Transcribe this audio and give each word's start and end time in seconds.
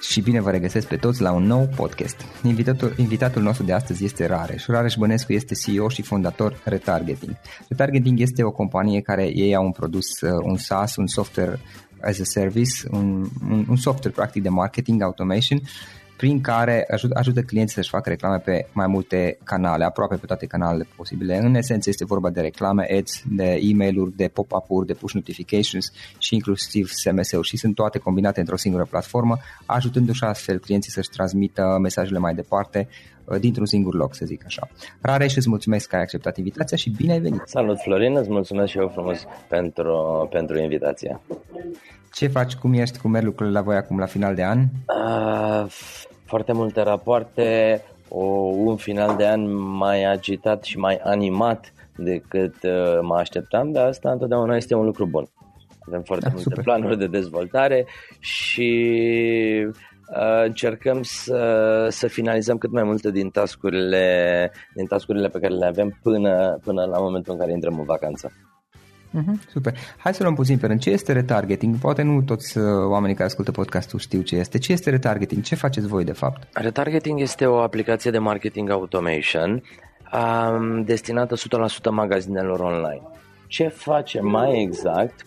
și 0.00 0.20
bine 0.20 0.40
vă 0.40 0.50
regăsesc 0.50 0.86
pe 0.86 0.96
toți 0.96 1.22
la 1.22 1.32
un 1.32 1.42
nou 1.42 1.68
podcast. 1.76 2.16
Invitatul, 2.42 2.94
invitatul 2.96 3.42
nostru 3.42 3.64
de 3.64 3.72
astăzi 3.72 4.04
este 4.04 4.26
Rareș. 4.26 4.66
Rareș 4.66 4.94
Bănescu 4.94 5.32
este 5.32 5.54
CEO 5.54 5.88
și 5.88 6.02
fondator 6.02 6.60
Retargeting. 6.64 7.36
Retargeting 7.68 8.20
este 8.20 8.42
o 8.42 8.50
companie 8.50 9.00
care 9.00 9.30
ei 9.34 9.54
au 9.54 9.64
un 9.64 9.72
produs, 9.72 10.20
uh, 10.20 10.30
un 10.42 10.56
SaaS, 10.56 10.96
un 10.96 11.06
software 11.06 11.60
as 12.00 12.20
a 12.20 12.24
service, 12.24 12.88
un, 12.90 13.26
un, 13.50 13.66
un 13.68 13.76
software 13.76 14.14
practic 14.14 14.42
de 14.42 14.48
marketing 14.48 15.02
automation 15.02 15.60
prin 16.16 16.40
care 16.40 16.86
ajută, 16.90 17.18
ajută 17.18 17.42
clienții 17.42 17.74
să-și 17.74 17.88
facă 17.88 18.08
reclame 18.08 18.38
pe 18.38 18.66
mai 18.72 18.86
multe 18.86 19.38
canale, 19.44 19.84
aproape 19.84 20.16
pe 20.16 20.26
toate 20.26 20.46
canalele 20.46 20.86
posibile. 20.96 21.36
În 21.36 21.54
esență 21.54 21.88
este 21.88 22.04
vorba 22.04 22.30
de 22.30 22.40
reclame, 22.40 22.86
ads, 22.98 23.22
de 23.30 23.58
e-mail-uri, 23.62 24.16
de 24.16 24.28
pop-up-uri, 24.28 24.86
de 24.86 24.94
push 24.94 25.14
notifications 25.14 25.92
și 26.18 26.34
inclusiv 26.34 26.88
SMS-uri 26.88 27.48
și 27.48 27.56
sunt 27.56 27.74
toate 27.74 27.98
combinate 27.98 28.40
într-o 28.40 28.56
singură 28.56 28.86
platformă, 28.90 29.36
ajutându-și 29.66 30.24
astfel 30.24 30.58
clienții 30.58 30.92
să-și 30.92 31.08
transmită 31.08 31.78
mesajele 31.80 32.18
mai 32.18 32.34
departe 32.34 32.88
uh, 33.24 33.38
dintr-un 33.40 33.66
singur 33.66 33.94
loc, 33.94 34.14
să 34.14 34.24
zic 34.24 34.42
așa. 34.44 34.68
Rare 35.00 35.26
și 35.26 35.36
îți 35.36 35.48
mulțumesc 35.48 35.88
că 35.88 35.96
ai 35.96 36.02
acceptat 36.02 36.36
invitația 36.36 36.76
și 36.76 36.90
bine 36.90 37.12
ai 37.12 37.20
venit! 37.20 37.42
Salut 37.44 37.78
Florin, 37.80 38.16
îți 38.16 38.30
mulțumesc 38.30 38.70
și 38.70 38.78
eu 38.78 38.88
frumos 38.88 39.26
pentru, 39.48 40.26
pentru 40.30 40.58
invitația. 40.58 41.20
Ce 42.16 42.26
faci, 42.26 42.54
cum 42.54 42.72
ești, 42.72 42.98
cum 42.98 43.10
merg 43.10 43.24
lucrurile 43.24 43.58
la 43.58 43.64
voi 43.64 43.76
acum 43.76 43.98
la 43.98 44.06
final 44.06 44.34
de 44.34 44.44
an? 44.44 44.58
Uh, 44.58 45.66
foarte 46.24 46.52
multe 46.52 46.82
rapoarte, 46.82 47.82
o, 48.08 48.24
un 48.54 48.76
final 48.76 49.16
de 49.16 49.26
an 49.26 49.54
mai 49.54 50.04
agitat 50.04 50.64
și 50.64 50.78
mai 50.78 51.00
animat 51.02 51.72
decât 51.96 52.54
uh, 52.62 52.98
mă 53.02 53.16
așteptam, 53.16 53.72
dar 53.72 53.86
asta 53.86 54.10
întotdeauna 54.10 54.56
este 54.56 54.74
un 54.74 54.84
lucru 54.84 55.06
bun. 55.06 55.28
Avem 55.86 56.02
foarte 56.02 56.24
da, 56.24 56.30
multe 56.30 56.48
super. 56.48 56.64
planuri 56.64 56.98
de 56.98 57.06
dezvoltare 57.06 57.86
și 58.18 58.90
uh, 60.08 60.44
încercăm 60.44 61.02
să, 61.02 61.86
să 61.90 62.06
finalizăm 62.06 62.58
cât 62.58 62.70
mai 62.70 62.82
multe 62.82 63.10
din 63.10 63.30
tascurile, 63.30 64.52
din 64.74 64.86
tascurile 64.86 65.28
pe 65.28 65.38
care 65.38 65.54
le 65.54 65.66
avem 65.66 65.98
până, 66.02 66.58
până 66.64 66.84
la 66.84 66.98
momentul 66.98 67.32
în 67.32 67.38
care 67.38 67.52
intrăm 67.52 67.78
în 67.78 67.84
vacanță. 67.84 68.32
Uh-huh, 69.16 69.50
super. 69.50 69.74
Hai 69.96 70.14
să 70.14 70.22
luăm 70.22 70.34
puțin 70.34 70.58
pe 70.58 70.66
rând. 70.66 70.80
Ce 70.80 70.90
este 70.90 71.12
retargeting? 71.12 71.76
Poate 71.78 72.02
nu 72.02 72.22
toți 72.22 72.58
uh, 72.58 72.64
oamenii 72.88 73.14
care 73.14 73.28
ascultă 73.28 73.50
podcastul 73.50 73.98
știu 73.98 74.20
ce 74.20 74.36
este. 74.36 74.58
Ce 74.58 74.72
este 74.72 74.90
retargeting? 74.90 75.42
Ce 75.42 75.54
faceți 75.54 75.86
voi 75.86 76.04
de 76.04 76.12
fapt? 76.12 76.48
Retargeting 76.52 77.20
este 77.20 77.46
o 77.46 77.58
aplicație 77.58 78.10
de 78.10 78.18
marketing 78.18 78.70
automation 78.70 79.62
um, 80.12 80.82
destinată 80.82 81.34
100% 81.34 81.38
magazinelor 81.90 82.60
online. 82.60 83.02
Ce 83.46 83.68
face 83.68 84.20
mai 84.20 84.60
exact? 84.62 85.26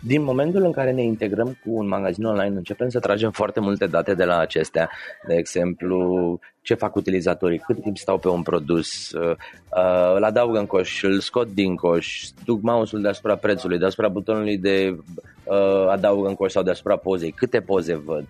Din 0.00 0.22
momentul 0.22 0.62
în 0.62 0.72
care 0.72 0.92
ne 0.92 1.02
integrăm 1.02 1.46
cu 1.46 1.70
un 1.70 1.88
magazin 1.88 2.24
online, 2.24 2.56
începem 2.56 2.88
să 2.88 2.98
tragem 2.98 3.30
foarte 3.30 3.60
multe 3.60 3.86
date 3.86 4.14
de 4.14 4.24
la 4.24 4.38
acestea. 4.38 4.90
De 5.26 5.34
exemplu, 5.34 6.38
ce 6.62 6.74
fac 6.74 6.94
utilizatorii, 6.94 7.58
cât 7.58 7.82
timp 7.82 7.96
stau 7.96 8.18
pe 8.18 8.28
un 8.28 8.42
produs, 8.42 9.10
îl 10.14 10.24
adaugă 10.24 10.58
în 10.58 10.66
coș, 10.66 11.02
îl 11.02 11.20
scot 11.20 11.48
din 11.48 11.74
coș, 11.74 12.28
duc 12.44 12.62
mouse-ul 12.62 13.02
deasupra 13.02 13.36
prețului, 13.36 13.78
deasupra 13.78 14.08
butonului 14.08 14.58
de 14.58 14.98
adaugă 15.88 16.28
în 16.28 16.34
coș 16.34 16.52
sau 16.52 16.62
deasupra 16.62 16.96
pozei, 16.96 17.30
câte 17.30 17.60
poze 17.60 17.94
văd, 17.94 18.26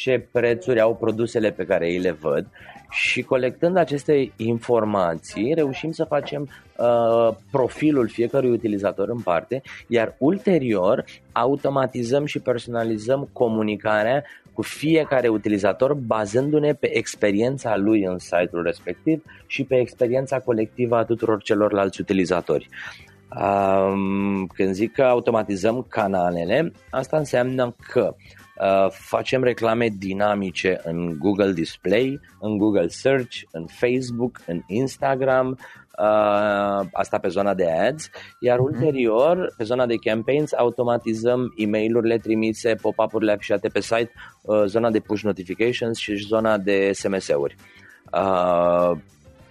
ce 0.00 0.28
prețuri 0.32 0.80
au 0.80 0.94
produsele 0.94 1.50
pe 1.50 1.64
care 1.64 1.88
ei 1.88 1.98
le 1.98 2.10
văd 2.10 2.46
și 2.90 3.22
colectând 3.22 3.76
aceste 3.76 4.32
informații 4.36 5.54
reușim 5.54 5.92
să 5.92 6.04
facem 6.04 6.48
uh, 6.76 7.36
profilul 7.50 8.08
fiecărui 8.08 8.50
utilizator 8.50 9.08
în 9.08 9.20
parte, 9.20 9.62
iar 9.86 10.14
ulterior 10.18 11.04
automatizăm 11.32 12.24
și 12.24 12.38
personalizăm 12.38 13.28
comunicarea 13.32 14.24
cu 14.52 14.62
fiecare 14.62 15.28
utilizator 15.28 15.94
bazându-ne 15.94 16.74
pe 16.74 16.96
experiența 16.96 17.76
lui 17.76 18.02
în 18.04 18.18
site-ul 18.18 18.62
respectiv 18.62 19.22
și 19.46 19.64
pe 19.64 19.76
experiența 19.76 20.38
colectivă 20.38 20.96
a 20.96 21.04
tuturor 21.04 21.42
celorlalți 21.42 22.00
utilizatori. 22.00 22.68
Um, 23.40 24.46
când 24.46 24.72
zic 24.72 24.92
că 24.92 25.02
automatizăm 25.02 25.86
canalele, 25.88 26.72
asta 26.90 27.16
înseamnă 27.16 27.74
că 27.92 28.14
Uh, 28.14 28.39
facem 28.90 29.42
reclame 29.42 29.88
dinamice 29.98 30.80
în 30.84 31.18
Google 31.18 31.52
Display, 31.52 32.20
în 32.40 32.58
Google 32.58 32.88
Search, 32.88 33.36
în 33.50 33.66
Facebook, 33.66 34.40
în 34.46 34.62
Instagram, 34.66 35.58
uh, 36.00 36.86
asta 36.92 37.18
pe 37.20 37.28
zona 37.28 37.54
de 37.54 37.70
ads, 37.70 38.10
iar 38.40 38.58
mhm. 38.58 38.66
ulterior, 38.66 39.54
pe 39.56 39.64
zona 39.64 39.86
de 39.86 39.94
campaigns, 39.94 40.52
automatizăm 40.52 41.52
e 41.56 41.66
mail 41.66 42.18
trimise, 42.22 42.74
pop-up-urile 42.74 43.32
afișate 43.32 43.68
pe 43.68 43.80
site, 43.80 44.12
uh, 44.42 44.64
zona 44.64 44.90
de 44.90 45.00
push 45.00 45.22
notifications 45.22 45.98
și 45.98 46.14
zona 46.14 46.58
de 46.58 46.92
SMS-uri. 46.92 47.56
Uh, 48.12 48.90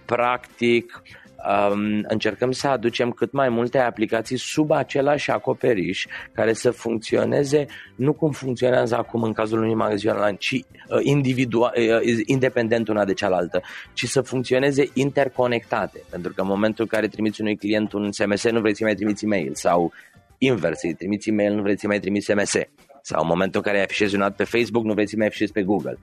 practic, 0.04 1.02
um, 1.46 2.04
încercăm 2.08 2.50
să 2.50 2.68
aducem 2.68 3.10
cât 3.10 3.32
mai 3.32 3.48
multe 3.48 3.78
aplicații 3.78 4.36
sub 4.36 4.70
același 4.70 5.30
acoperiș 5.30 6.06
care 6.32 6.52
să 6.52 6.70
funcționeze 6.70 7.66
nu 7.96 8.12
cum 8.12 8.30
funcționează 8.30 8.96
acum 8.96 9.22
în 9.22 9.32
cazul 9.32 9.58
unui 9.58 9.74
magazin 9.74 10.10
online, 10.10 10.36
ci 10.36 10.52
uh, 10.52 10.98
individual, 11.02 11.72
uh, 11.76 12.20
independent 12.24 12.88
una 12.88 13.04
de 13.04 13.12
cealaltă, 13.12 13.62
ci 13.92 14.04
să 14.04 14.20
funcționeze 14.20 14.88
interconectate. 14.92 16.02
Pentru 16.10 16.32
că 16.32 16.40
în 16.40 16.46
momentul 16.46 16.84
în 16.84 16.98
care 16.98 17.08
trimiți 17.08 17.40
unui 17.40 17.56
client 17.56 17.92
un 17.92 18.12
SMS, 18.12 18.50
nu 18.50 18.60
vrei 18.60 18.76
să 18.76 18.84
mai 18.84 18.94
trimiți 18.94 19.24
e-mail 19.24 19.54
sau 19.54 19.92
invers, 20.38 20.82
îi 20.82 20.94
trimiți 20.94 21.28
e-mail, 21.28 21.54
nu 21.54 21.62
vrei 21.62 21.78
să 21.78 21.86
mai 21.86 22.00
trimiți 22.00 22.32
SMS. 22.32 22.54
Sau 23.02 23.22
în 23.22 23.26
momentul 23.28 23.62
în 23.64 23.72
care 23.72 23.82
afișezi 23.84 24.14
un 24.14 24.22
ad 24.22 24.34
pe 24.34 24.44
Facebook, 24.44 24.84
nu 24.84 24.92
vrei 24.92 25.08
să 25.08 25.14
mai 25.18 25.26
afișezi 25.26 25.52
pe 25.52 25.62
Google. 25.62 25.98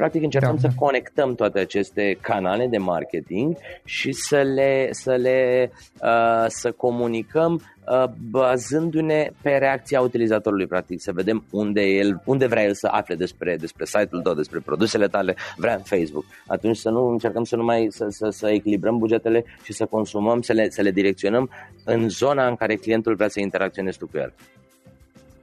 Practic 0.00 0.22
încercăm 0.22 0.58
da. 0.60 0.68
să 0.68 0.74
conectăm 0.76 1.34
toate 1.34 1.58
aceste 1.58 2.18
canale 2.20 2.66
de 2.66 2.78
marketing 2.78 3.56
și 3.84 4.12
să 4.12 4.36
le, 4.36 4.88
să 4.90 5.14
le 5.14 5.70
uh, 6.02 6.44
să 6.48 6.72
comunicăm 6.72 7.52
uh, 7.54 8.04
bazându-ne 8.30 9.30
pe 9.42 9.50
reacția 9.50 10.00
utilizatorului, 10.00 10.66
practic, 10.66 11.00
să 11.00 11.12
vedem 11.12 11.44
unde 11.50 11.80
el, 11.80 12.22
unde 12.24 12.46
vrea 12.46 12.64
el 12.64 12.74
să 12.74 12.86
afle 12.90 13.14
despre, 13.14 13.56
despre 13.56 13.84
site-ul 13.84 14.22
tău, 14.22 14.34
despre 14.34 14.58
produsele 14.58 15.06
tale, 15.06 15.36
vrea 15.56 15.74
în 15.74 15.82
Facebook. 15.82 16.24
Atunci 16.46 16.76
să 16.76 16.90
nu 16.90 17.08
încercăm 17.08 17.44
să 17.44 17.56
nu 17.56 17.64
mai 17.64 17.86
să, 17.90 18.06
să, 18.08 18.28
să 18.30 18.50
echilibrăm 18.50 18.98
bugetele 18.98 19.44
și 19.62 19.72
să 19.72 19.84
consumăm, 19.86 20.40
să 20.40 20.52
le, 20.52 20.70
să 20.70 20.82
le 20.82 20.90
direcționăm 20.90 21.50
în 21.84 22.08
zona 22.08 22.46
în 22.46 22.54
care 22.54 22.74
clientul 22.74 23.14
vrea 23.14 23.28
să 23.28 23.40
interacționeze 23.40 23.98
cu 24.10 24.18
el. 24.18 24.34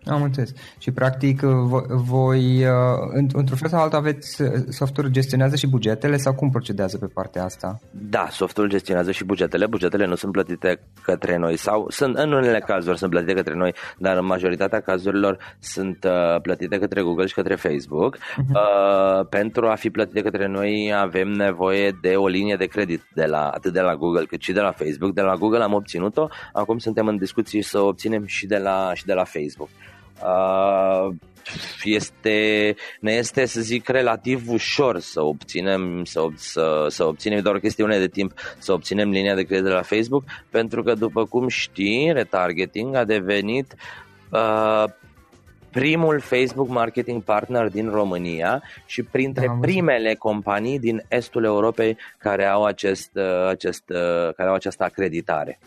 Am 0.09 0.21
înțeles. 0.21 0.53
Și 0.77 0.91
practic 0.91 1.41
voi, 1.87 2.65
uh, 2.65 2.71
într-un 3.13 3.57
fel 3.57 3.69
sau 3.69 3.81
altul 3.81 3.97
aveți, 3.97 4.41
uh, 4.41 4.49
softul 4.69 5.07
gestionează 5.07 5.55
și 5.55 5.67
bugetele 5.67 6.17
sau 6.17 6.33
cum 6.33 6.49
procedează 6.49 6.97
pe 6.97 7.05
partea 7.05 7.43
asta? 7.43 7.79
Da, 7.91 8.27
softul 8.31 8.69
gestionează 8.69 9.11
și 9.11 9.23
bugetele. 9.23 9.65
Bugetele 9.65 10.05
nu 10.05 10.15
sunt 10.15 10.31
plătite 10.31 10.79
către 11.01 11.37
noi 11.37 11.57
sau 11.57 11.85
sunt 11.89 12.15
în 12.17 12.31
unele 12.31 12.59
cazuri 12.59 12.97
sunt 12.97 13.09
plătite 13.09 13.33
către 13.33 13.53
noi, 13.55 13.73
dar 13.97 14.17
în 14.17 14.25
majoritatea 14.25 14.79
cazurilor 14.79 15.37
sunt 15.59 16.03
uh, 16.03 16.41
plătite 16.41 16.79
către 16.79 17.01
Google 17.01 17.25
și 17.25 17.33
către 17.33 17.55
Facebook. 17.55 18.17
Uh-huh. 18.17 18.53
Uh, 18.53 19.25
pentru 19.29 19.67
a 19.67 19.75
fi 19.75 19.89
plătite 19.89 20.21
către 20.21 20.47
noi 20.47 20.93
avem 20.95 21.27
nevoie 21.27 21.97
de 22.01 22.15
o 22.15 22.27
linie 22.27 22.55
de 22.55 22.65
credit 22.65 23.01
de 23.13 23.25
la, 23.25 23.47
atât 23.49 23.73
de 23.73 23.81
la 23.81 23.95
Google 23.95 24.25
cât 24.25 24.41
și 24.41 24.51
de 24.51 24.61
la 24.61 24.71
Facebook. 24.71 25.13
De 25.13 25.21
la 25.21 25.35
Google 25.35 25.63
am 25.63 25.73
obținut-o, 25.73 26.27
acum 26.53 26.77
suntem 26.77 27.07
în 27.07 27.17
discuții 27.17 27.61
să 27.61 27.79
o 27.79 27.87
obținem 27.87 28.25
și 28.25 28.45
de 28.45 28.57
la, 28.57 28.91
și 28.93 29.05
de 29.05 29.13
la 29.13 29.23
Facebook. 29.23 29.69
Uh, 30.23 31.15
este, 31.83 32.75
ne 32.99 33.11
este, 33.11 33.45
să 33.45 33.61
zic, 33.61 33.87
relativ 33.87 34.49
ușor 34.49 34.99
să 34.99 35.21
obținem, 35.21 36.03
să, 36.03 36.27
să, 36.35 36.85
să 36.89 37.05
obținem, 37.05 37.39
doar 37.39 37.55
o 37.55 37.59
chestiune 37.59 37.99
de 37.99 38.07
timp, 38.07 38.33
să 38.57 38.73
obținem 38.73 39.09
linia 39.09 39.35
de 39.35 39.43
credit 39.43 39.65
de 39.65 39.71
la 39.71 39.81
Facebook, 39.81 40.23
pentru 40.49 40.83
că, 40.83 40.93
după 40.93 41.25
cum 41.25 41.47
știi, 41.47 42.11
retargeting 42.11 42.95
a 42.95 43.03
devenit 43.03 43.75
uh, 44.31 44.83
primul 45.71 46.19
Facebook 46.19 46.67
marketing 46.67 47.23
partner 47.23 47.67
din 47.67 47.89
România 47.89 48.63
și 48.85 49.03
printre 49.03 49.45
da, 49.45 49.57
primele 49.61 50.15
companii 50.15 50.79
din 50.79 51.05
estul 51.07 51.43
Europei 51.43 51.97
care 52.17 52.45
au, 52.45 52.63
acest, 52.63 53.09
uh, 53.13 53.47
acest, 53.47 53.83
uh, 53.89 54.33
care 54.35 54.49
au 54.49 54.55
această 54.55 54.83
acreditare. 54.83 55.59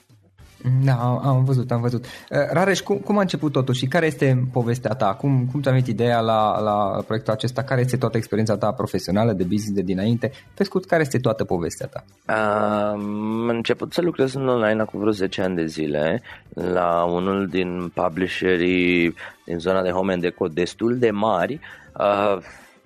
Da, 0.85 1.21
am 1.23 1.45
văzut, 1.45 1.71
am 1.71 1.81
văzut. 1.81 2.05
Uh, 2.05 2.39
Rareș, 2.53 2.81
cum, 2.81 2.97
cum 2.97 3.19
a 3.19 3.21
început 3.21 3.53
totul 3.53 3.75
și 3.75 3.87
care 3.87 4.07
este 4.07 4.49
povestea 4.53 4.95
ta? 4.95 5.15
Cum, 5.15 5.47
cum 5.51 5.63
ți-a 5.63 5.71
venit 5.71 5.87
ideea 5.87 6.21
la, 6.21 6.61
la 6.61 7.03
proiectul 7.07 7.33
acesta? 7.33 7.63
Care 7.63 7.81
este 7.81 7.97
toată 7.97 8.17
experiența 8.17 8.57
ta 8.57 8.73
profesională 8.73 9.33
de 9.33 9.43
business 9.43 9.73
de 9.73 9.83
dinainte? 9.83 10.33
Pe 10.55 10.65
scurt, 10.65 10.85
care 10.85 11.03
este 11.03 11.19
toată 11.19 11.45
povestea 11.45 11.87
ta? 11.87 12.05
Am 12.35 13.49
început 13.49 13.93
să 13.93 14.01
lucrez 14.01 14.35
în 14.35 14.49
online 14.49 14.81
acum 14.81 15.01
vreo 15.01 15.13
10 15.13 15.43
ani 15.43 15.57
de 15.57 15.67
zile 15.67 16.23
la 16.49 17.05
unul 17.05 17.47
din 17.47 17.91
publisherii 17.95 19.15
din 19.45 19.59
zona 19.59 19.83
de 19.83 19.91
home 19.91 20.13
and 20.13 20.23
deco 20.23 20.47
destul 20.47 20.99
de 20.99 21.11
mari. 21.11 21.61
Uh, 21.99 22.39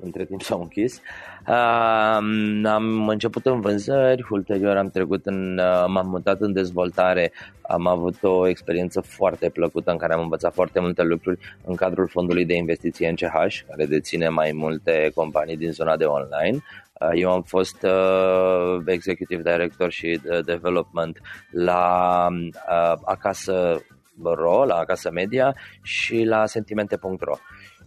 între 0.02 0.24
timp 0.24 0.42
s-au 0.42 0.60
închis. 0.60 0.94
Uh, 0.94 1.33
am 1.46 3.08
început 3.08 3.46
în 3.46 3.60
vânzări, 3.60 4.26
ulterior 4.30 4.76
am 4.76 4.90
trecut 4.90 5.26
în, 5.26 5.58
uh, 5.58 5.84
m-am 5.86 6.08
mutat 6.08 6.40
în 6.40 6.52
dezvoltare, 6.52 7.32
am 7.60 7.86
avut 7.86 8.22
o 8.22 8.48
experiență 8.48 9.00
foarte 9.00 9.48
plăcută 9.48 9.90
în 9.90 9.96
care 9.96 10.12
am 10.12 10.20
învățat 10.20 10.54
foarte 10.54 10.80
multe 10.80 11.02
lucruri 11.02 11.38
în 11.64 11.74
cadrul 11.74 12.08
fondului 12.08 12.44
de 12.44 12.54
investiție 12.54 13.10
NCH, 13.10 13.60
care 13.68 13.86
deține 13.86 14.28
mai 14.28 14.52
multe 14.52 15.10
companii 15.14 15.56
din 15.56 15.72
zona 15.72 15.96
de 15.96 16.04
online. 16.04 16.58
Uh, 17.00 17.10
eu 17.14 17.32
am 17.32 17.42
fost 17.42 17.82
uh, 17.82 18.82
executive 18.86 19.42
director 19.42 19.90
și 19.90 20.20
uh, 20.30 20.44
development 20.44 21.20
la 21.50 22.26
uh, 22.30 22.92
Acasă 23.04 23.82
Ro, 24.22 24.64
la 24.64 24.74
Acasă 24.74 25.10
Media 25.10 25.54
și 25.82 26.24
la 26.24 26.46
Sentimente.ro 26.46 27.36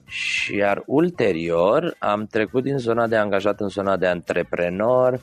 și 0.07 0.55
iar 0.55 0.83
ulterior 0.85 1.95
am 1.99 2.25
trecut 2.25 2.63
din 2.63 2.77
zona 2.77 3.07
de 3.07 3.15
angajat 3.15 3.59
în 3.59 3.67
zona 3.67 3.97
de 3.97 4.07
antreprenor 4.07 5.21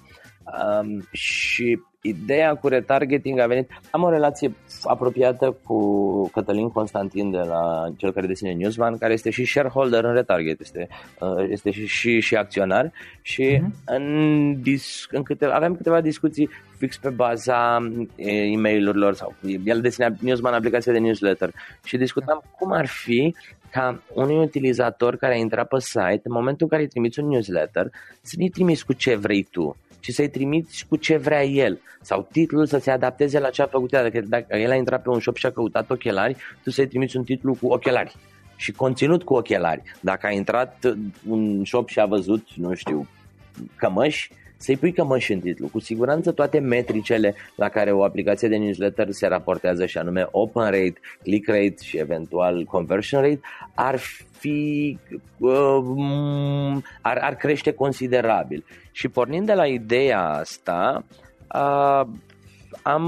um, 0.81 1.09
și 1.11 1.79
ideea 2.07 2.55
cu 2.55 2.69
retargeting 2.69 3.39
a 3.39 3.47
venit. 3.47 3.71
Am 3.91 4.03
o 4.03 4.11
relație 4.11 4.55
apropiată 4.83 5.57
cu 5.65 6.31
Cătălin 6.33 6.71
Constantin 6.71 7.31
de 7.31 7.39
la 7.39 7.93
cel 7.97 8.13
care 8.13 8.27
deține 8.27 8.53
Newsman, 8.53 8.99
care 8.99 9.13
este 9.13 9.31
și 9.31 9.45
shareholder 9.45 10.05
în 10.05 10.15
retarget, 10.15 10.61
este, 10.61 10.89
uh, 11.21 11.47
este 11.49 11.71
și, 11.71 11.87
și, 11.87 12.21
și 12.21 12.37
acționar 12.37 12.93
și 13.23 13.59
uh-huh. 13.59 13.85
în, 13.85 14.57
dis, 14.63 15.07
în 15.11 15.23
câte, 15.23 15.45
aveam 15.45 15.75
câteva 15.77 16.01
discuții 16.01 16.49
fix 16.77 16.97
pe 16.97 17.09
baza 17.09 17.91
e 18.17 18.57
mail 18.57 19.15
sau 19.15 19.35
el 19.65 19.81
deținea 19.81 20.15
Newsman 20.21 20.55
aplicația 20.55 20.93
de 20.93 20.99
newsletter 20.99 21.51
și 21.85 21.97
discutam 21.97 22.43
cum 22.59 22.73
ar 22.73 22.87
fi 22.87 23.35
ca 23.75 24.03
unui 24.13 24.37
utilizator 24.37 25.17
care 25.17 25.35
a 25.35 25.37
intrat 25.37 25.69
pe 25.69 25.77
site, 25.79 26.21
în 26.23 26.33
momentul 26.33 26.63
în 26.63 26.69
care 26.69 26.83
îi 26.83 26.89
trimiți 26.89 27.21
un 27.21 27.29
newsletter, 27.29 27.91
să 28.21 28.35
nu-i 28.39 28.49
trimiți 28.49 28.85
cu 28.85 28.93
ce 28.93 29.15
vrei 29.15 29.43
tu, 29.43 29.77
ci 30.01 30.11
să-i 30.11 30.29
trimiți 30.29 30.87
cu 30.89 30.97
ce 30.97 31.17
vrea 31.17 31.45
el 31.45 31.81
sau 32.01 32.29
titlul 32.33 32.67
să 32.67 32.79
se 32.79 32.91
adapteze 32.91 33.39
la 33.39 33.51
ce 33.51 33.63
a 33.63 33.67
făcut 33.67 33.93
el. 33.93 34.03
Dacă, 34.03 34.21
dacă 34.21 34.57
el 34.57 34.71
a 34.71 34.75
intrat 34.75 35.03
pe 35.03 35.09
un 35.09 35.21
shop 35.21 35.37
și 35.37 35.47
a 35.47 35.51
căutat 35.51 35.91
ochelari, 35.91 36.37
tu 36.63 36.71
să-i 36.71 36.87
trimiți 36.87 37.17
un 37.17 37.25
titlu 37.25 37.57
cu 37.61 37.67
ochelari 37.67 38.17
și 38.57 38.73
conținut 38.73 39.23
cu 39.23 39.35
ochelari. 39.35 39.83
Dacă 40.01 40.27
a 40.27 40.31
intrat 40.31 40.95
un 41.29 41.65
shop 41.65 41.89
și 41.89 42.01
a 42.01 42.07
văzut, 42.07 42.47
nu 42.55 42.75
știu, 42.75 43.09
cămăși, 43.77 44.31
să-i 44.65 44.77
pui 44.77 44.93
cămăși 44.93 45.33
în 45.33 45.41
titlu. 45.41 45.69
Cu 45.69 45.79
siguranță 45.79 46.33
toate 46.33 46.59
metricele 46.59 47.35
la 47.57 47.69
care 47.69 47.93
o 47.93 48.05
aplicație 48.05 48.49
de 48.49 48.57
newsletter 48.57 49.11
se 49.11 49.27
raportează 49.27 49.87
și 49.87 49.99
anume 49.99 50.29
open 50.31 50.63
rate, 50.63 50.95
click 51.23 51.47
rate 51.47 51.75
și 51.83 51.99
eventual 51.99 52.65
conversion 52.65 53.21
rate 53.21 53.41
ar 53.75 53.99
fi 54.31 54.99
uh, 55.39 56.83
ar, 57.01 57.19
ar 57.21 57.35
crește 57.35 57.73
considerabil. 57.73 58.65
Și 58.93 59.09
pornind 59.09 59.47
de 59.47 59.55
la 59.55 59.67
ideea 59.67 60.29
asta, 60.29 61.05
uh, 61.55 62.07
am, 62.83 63.05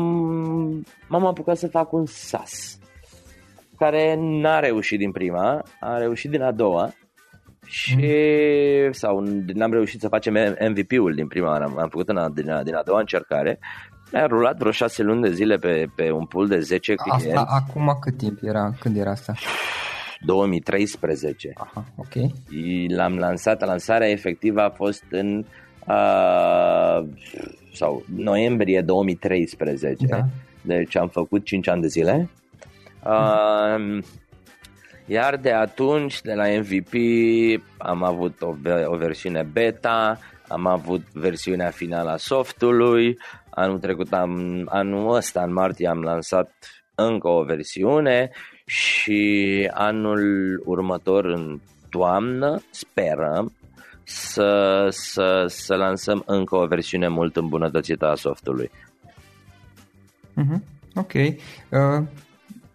m-am 1.09 1.27
apucat 1.27 1.57
să 1.57 1.69
fac 1.69 1.93
un 1.93 2.07
SAS 2.07 2.79
care 3.79 4.17
n-a 4.19 4.59
reușit 4.59 4.99
din 4.99 5.13
prima, 5.13 5.63
a 5.81 5.99
reușit 5.99 6.31
din 6.31 6.43
a 6.43 6.53
doua 6.53 6.93
și 7.67 7.95
mm. 7.95 8.93
sau 8.93 9.21
n-am 9.55 9.73
reușit 9.73 10.01
să 10.01 10.09
facem 10.09 10.35
MVP-ul 10.71 11.15
din 11.15 11.27
prima 11.27 11.49
oară, 11.49 11.65
am, 11.65 11.79
am 11.79 11.89
făcut 11.89 12.09
în 12.09 12.17
a, 12.17 12.29
din, 12.29 12.51
a, 12.51 12.63
din 12.63 12.75
a 12.75 12.83
doua 12.83 12.99
încercare. 12.99 13.59
A 14.13 14.27
rulat 14.27 14.59
vreo 14.59 14.71
șase 14.71 15.03
luni 15.03 15.23
de 15.23 15.33
zile 15.33 15.57
pe, 15.57 15.87
pe 15.95 16.11
un 16.11 16.27
pool 16.27 16.47
de 16.47 16.61
10 16.61 16.95
clienți. 16.95 17.27
Asta 17.29 17.47
acum 17.49 17.97
cât 18.01 18.17
timp 18.17 18.39
era? 18.43 18.73
Când 18.81 18.97
era 18.97 19.11
asta? 19.11 19.35
2013. 20.21 21.53
Aha, 21.55 21.85
ok. 21.97 22.31
L-am 22.89 23.17
lansat, 23.17 23.67
lansarea 23.67 24.09
efectivă 24.09 24.61
a 24.61 24.71
fost 24.71 25.05
în 25.11 25.45
uh, 25.87 27.09
sau 27.73 28.05
noiembrie 28.17 28.81
2013. 28.81 30.07
Da. 30.07 30.25
Deci 30.63 30.97
am 30.97 31.09
făcut 31.09 31.45
5 31.45 31.69
ani 31.69 31.81
de 31.81 31.87
zile. 31.87 32.31
Uh, 33.05 33.99
iar 35.07 35.37
de 35.37 35.53
atunci, 35.53 36.21
de 36.21 36.35
la 36.35 36.45
MVP, 36.47 36.93
am 37.79 38.03
avut 38.03 38.43
o, 38.43 38.55
o 38.85 38.97
versiune 38.97 39.43
beta, 39.53 40.19
am 40.49 40.67
avut 40.67 41.03
versiunea 41.13 41.71
finală 41.71 42.11
a 42.11 42.17
softului, 42.17 43.19
anul 43.51 43.79
trecut, 43.79 44.13
am, 44.13 44.63
anul 44.71 45.15
ăsta, 45.15 45.43
în 45.43 45.53
martie, 45.53 45.89
am 45.89 46.01
lansat 46.01 46.53
încă 46.95 47.29
o 47.29 47.43
versiune 47.43 48.31
și 48.67 49.71
anul 49.73 50.23
următor, 50.65 51.25
în 51.25 51.61
toamnă, 51.89 52.63
sperăm 52.71 53.53
să, 54.05 54.87
să, 54.91 55.45
să 55.49 55.75
lansăm 55.75 56.23
încă 56.27 56.57
o 56.57 56.67
versiune 56.67 57.09
mult 57.09 57.37
îmbunătățită 57.37 58.07
a 58.07 58.15
softului. 58.15 58.71
Mm-hmm. 60.37 60.61
Ok. 60.95 61.13
Uh, 61.15 62.07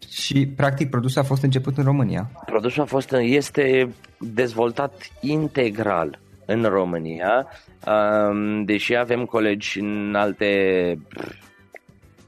și, 0.10 0.48
practic, 0.48 0.90
produsul 0.90 1.22
a 1.22 1.26
fost 1.26 1.44
început 1.44 1.78
în 1.78 1.84
România. 1.84 2.32
Produsul 2.46 2.82
a 2.82 2.86
fost, 2.86 3.12
este 3.12 3.94
dezvoltat 4.18 5.10
integral 5.22 6.20
în 6.46 6.64
România, 6.64 7.48
um, 7.88 8.64
deși 8.64 8.96
avem 8.96 9.26
colegi 9.26 9.80
în 9.80 10.16
alte 10.16 10.48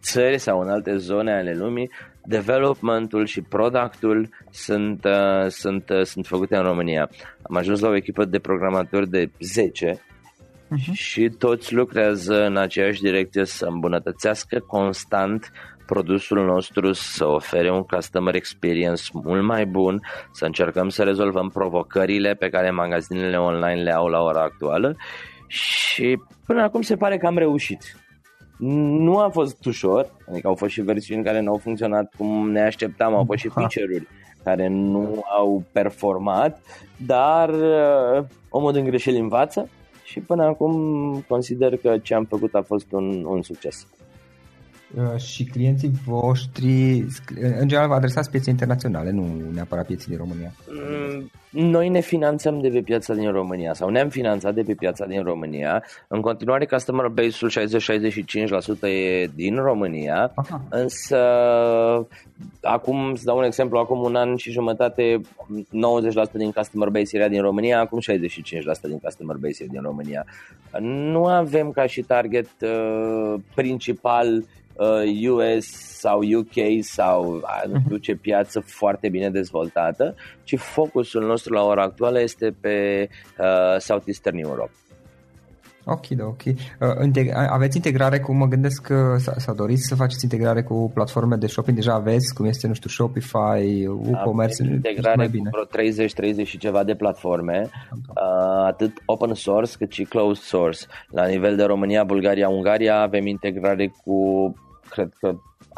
țări 0.01 0.37
sau 0.37 0.59
în 0.59 0.69
alte 0.69 0.97
zone 0.97 1.33
ale 1.33 1.53
lumii, 1.55 1.89
developmentul 2.25 3.25
și 3.25 3.41
productul 3.41 4.29
sunt, 4.51 5.05
uh, 5.05 5.47
sunt, 5.47 5.89
uh, 5.89 6.03
sunt 6.03 6.25
făcute 6.25 6.55
în 6.55 6.63
România. 6.63 7.09
Am 7.41 7.55
ajuns 7.55 7.79
la 7.79 7.87
o 7.87 7.95
echipă 7.95 8.25
de 8.25 8.39
programatori 8.39 9.09
de 9.09 9.29
10 9.39 9.93
uh-huh. 9.93 10.91
și 10.91 11.29
toți 11.29 11.73
lucrează 11.73 12.45
în 12.45 12.57
aceeași 12.57 13.01
direcție 13.01 13.45
să 13.45 13.65
îmbunătățească 13.65 14.59
constant 14.59 15.51
produsul 15.85 16.45
nostru 16.45 16.91
să 16.91 17.25
ofere 17.25 17.71
un 17.71 17.81
customer 17.81 18.35
experience 18.35 19.03
mult 19.13 19.43
mai 19.43 19.65
bun, 19.65 19.99
să 20.31 20.45
încercăm 20.45 20.89
să 20.89 21.03
rezolvăm 21.03 21.49
provocările 21.49 22.33
pe 22.33 22.49
care 22.49 22.71
magazinele 22.71 23.37
online 23.37 23.81
le 23.81 23.93
au 23.93 24.07
la 24.07 24.21
ora 24.21 24.41
actuală 24.41 24.95
și 25.47 26.19
până 26.45 26.61
acum 26.61 26.81
se 26.81 26.95
pare 26.95 27.17
că 27.17 27.25
am 27.25 27.37
reușit. 27.37 27.97
Nu 28.57 29.17
a 29.17 29.29
fost 29.29 29.65
ușor, 29.65 30.11
adică 30.29 30.47
au 30.47 30.55
fost 30.55 30.71
și 30.71 30.81
versiuni 30.81 31.23
care 31.23 31.39
nu 31.39 31.51
au 31.51 31.57
funcționat 31.57 32.13
cum 32.17 32.51
ne 32.51 32.61
așteptam, 32.61 33.15
au 33.15 33.23
fost 33.25 33.39
și 33.39 33.49
feature-uri 33.49 34.07
care 34.43 34.67
nu 34.67 35.23
au 35.37 35.63
performat, 35.71 36.61
dar 37.05 37.49
uh, 37.49 38.25
omul 38.49 38.71
din 38.71 38.83
greșeli 38.83 39.19
învață 39.19 39.69
și 40.03 40.19
până 40.19 40.43
acum 40.43 40.73
consider 41.27 41.77
că 41.77 41.97
ce 41.97 42.13
am 42.13 42.25
făcut 42.25 42.55
a 42.55 42.61
fost 42.61 42.91
un, 42.91 43.25
un 43.25 43.41
succes. 43.41 43.87
Uh, 44.97 45.17
și 45.17 45.43
clienții 45.43 45.91
voștri, 46.05 47.05
în 47.59 47.67
general, 47.67 47.88
vă 47.88 47.93
adresați 47.93 48.29
piețe 48.29 48.50
internaționale, 48.50 49.12
nu 49.12 49.41
neapărat 49.53 49.85
piețe 49.85 50.05
din 50.07 50.17
România? 50.17 50.51
Mm, 50.67 51.31
noi 51.50 51.89
ne 51.89 52.00
finanțăm 52.00 52.59
de 52.62 52.69
pe 52.69 52.81
piața 52.81 53.13
din 53.13 53.31
România 53.31 53.73
sau 53.73 53.89
ne-am 53.89 54.09
finanțat 54.09 54.53
de 54.53 54.62
pe 54.62 54.73
piața 54.73 55.05
din 55.05 55.23
România. 55.23 55.83
În 56.07 56.21
continuare, 56.21 56.65
customer 56.65 57.07
base-ul 57.07 57.51
60-65% 57.51 58.88
e 58.88 59.29
din 59.35 59.55
România, 59.55 60.31
Aha. 60.35 60.62
însă 60.69 61.17
acum, 62.62 63.15
să 63.15 63.23
dau 63.25 63.38
un 63.38 63.43
exemplu, 63.43 63.77
acum 63.77 64.00
un 64.03 64.15
an 64.15 64.35
și 64.35 64.51
jumătate 64.51 65.21
90% 65.21 66.31
din 66.31 66.51
customer 66.51 66.89
base 66.89 67.17
era 67.17 67.27
din 67.27 67.41
România, 67.41 67.79
acum 67.79 68.00
65% 68.00 68.03
din 68.81 69.00
customer 69.00 69.35
base 69.35 69.63
e 69.63 69.67
din 69.71 69.81
România. 69.81 70.25
Nu 70.79 71.25
avem 71.25 71.71
ca 71.71 71.85
și 71.85 72.01
target 72.01 72.50
uh, 72.62 73.33
principal 73.55 74.43
US 75.29 75.67
uh, 75.67 75.91
sau 76.03 76.19
UK 76.19 76.81
sau 76.81 77.41
nu 77.67 77.79
știu 77.83 77.97
ce 77.97 78.15
piață 78.15 78.59
foarte 78.59 79.09
bine 79.09 79.29
dezvoltată, 79.29 80.15
ci 80.43 80.57
focusul 80.57 81.25
nostru 81.25 81.53
la 81.53 81.63
ora 81.63 81.81
actuală 81.81 82.21
este 82.21 82.55
pe 82.61 83.09
uh, 83.39 83.79
Southeastern 83.79 84.37
Europe. 84.37 84.71
Ok, 85.85 86.07
da, 86.07 86.25
ok. 86.25 86.41
Uh, 86.45 87.47
aveți 87.49 87.75
integrare 87.75 88.19
cu, 88.19 88.33
mă 88.33 88.47
gândesc 88.47 88.81
că 88.81 89.15
s-a 89.17 89.53
dorit 89.53 89.79
să 89.79 89.95
faceți 89.95 90.23
integrare 90.23 90.63
cu 90.63 90.91
platforme 90.93 91.35
de 91.35 91.47
shopping, 91.47 91.77
deja 91.77 91.93
aveți, 91.93 92.33
cum 92.33 92.45
este, 92.45 92.67
nu 92.67 92.73
știu, 92.73 92.89
Shopify, 92.89 93.87
WooCommerce, 93.87 94.63
integrare 94.63 95.15
mai 95.15 95.27
bine. 95.27 95.49
cu 95.49 95.59
vreo 95.67 95.91
30-30 96.43 96.45
și 96.45 96.57
ceva 96.57 96.83
de 96.83 96.95
platforme, 96.95 97.69
uh, 97.91 98.65
atât 98.65 99.01
open 99.05 99.33
source 99.33 99.77
cât 99.77 99.91
și 99.91 100.03
closed 100.03 100.43
source. 100.43 100.85
La 101.09 101.25
nivel 101.25 101.55
de 101.55 101.63
România, 101.63 102.03
Bulgaria, 102.03 102.49
Ungaria 102.49 103.01
avem 103.01 103.25
integrare 103.25 103.93
cu, 104.03 104.53
cred 104.89 105.13
că, 105.19 105.33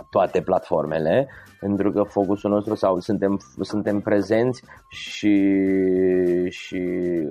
toate 0.09 0.41
platformele 0.41 1.27
pentru 1.59 1.91
că 1.91 2.03
focusul 2.03 2.49
nostru 2.49 2.75
sau 2.75 2.99
suntem, 2.99 3.39
suntem 3.61 3.99
prezenți 3.99 4.63
și, 4.89 5.35
și, 6.49 6.79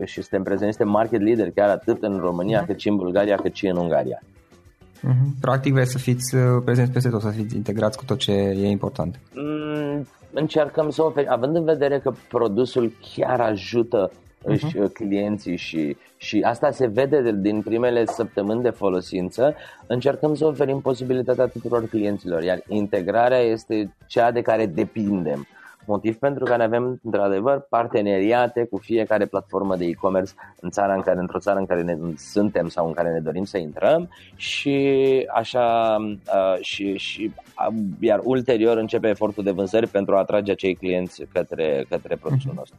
și 0.05 0.23
suntem 0.23 0.43
prezenți, 0.43 0.77
suntem 0.77 0.95
market 0.95 1.21
leader 1.21 1.51
chiar 1.51 1.69
atât 1.69 2.03
în 2.03 2.19
România 2.19 2.63
uh-huh. 2.63 2.67
cât 2.67 2.81
și 2.81 2.89
în 2.89 2.97
Bulgaria 2.97 3.37
cât 3.37 3.55
și 3.55 3.67
în 3.67 3.77
Ungaria. 3.77 4.23
Uh-huh. 4.23 5.41
Practic 5.41 5.73
vreți 5.73 5.91
să 5.91 5.99
fiți 5.99 6.35
uh, 6.35 6.43
prezenți 6.65 6.93
peste 6.93 7.09
tot, 7.09 7.21
să 7.21 7.29
fiți 7.29 7.57
integrați 7.57 7.99
cu 7.99 8.05
tot 8.05 8.19
ce 8.19 8.33
e 8.33 8.69
important. 8.69 9.21
Mm, 9.35 10.07
încercăm 10.33 10.91
să 10.91 11.03
oferim, 11.03 11.31
având 11.33 11.57
în 11.57 11.65
vedere 11.65 11.99
că 11.99 12.13
produsul 12.29 12.93
chiar 13.15 13.41
ajută 13.41 14.11
uh-huh. 14.49 14.93
clienții 14.93 15.57
și, 15.57 15.97
și 16.17 16.41
asta 16.41 16.71
se 16.71 16.87
vede 16.87 17.33
din 17.33 17.63
primele 17.63 18.05
săptămâni 18.05 18.63
de 18.63 18.71
folosință, 18.71 19.55
încercăm 19.87 20.35
să 20.35 20.45
oferim 20.45 20.81
posibilitatea 20.81 21.47
tuturor 21.47 21.89
clienților, 21.89 22.43
iar 22.43 22.63
integrarea 22.69 23.39
este 23.39 23.95
cea 24.07 24.31
de 24.31 24.43
care 24.43 24.67
depindem. 24.67 25.47
Motiv 25.87 26.17
pentru 26.17 26.45
care 26.45 26.63
avem, 26.63 27.01
într-adevăr, 27.03 27.67
parteneriate 27.69 28.65
cu 28.65 28.79
fiecare 28.79 29.27
platformă 29.27 29.77
de 29.77 29.85
e-commerce 29.85 30.33
în 30.61 30.71
țara 30.71 30.95
în 30.95 31.01
care, 31.01 31.19
într-o 31.19 31.39
țară 31.39 31.59
în 31.59 31.67
care 31.67 31.83
ne 31.83 31.97
suntem 32.17 32.69
sau 32.69 32.87
în 32.87 32.93
care 32.93 33.13
ne 33.13 33.21
dorim 33.21 33.45
să 33.45 33.59
intrăm 33.59 34.09
și 34.37 35.27
așa 35.35 35.97
uh, 36.01 36.61
și, 36.61 36.97
și 36.97 37.33
uh, 37.69 37.75
iar 38.01 38.21
ulterior 38.23 38.77
începe 38.77 39.09
efortul 39.09 39.45
de 39.45 39.51
vânzări 39.51 39.87
pentru 39.87 40.15
a 40.15 40.19
atrage 40.19 40.51
acei 40.51 40.75
clienți 40.75 41.23
către, 41.33 41.87
către 41.89 42.17
produsul 42.17 42.51
mhm. 42.51 42.59
nostru. 42.59 42.79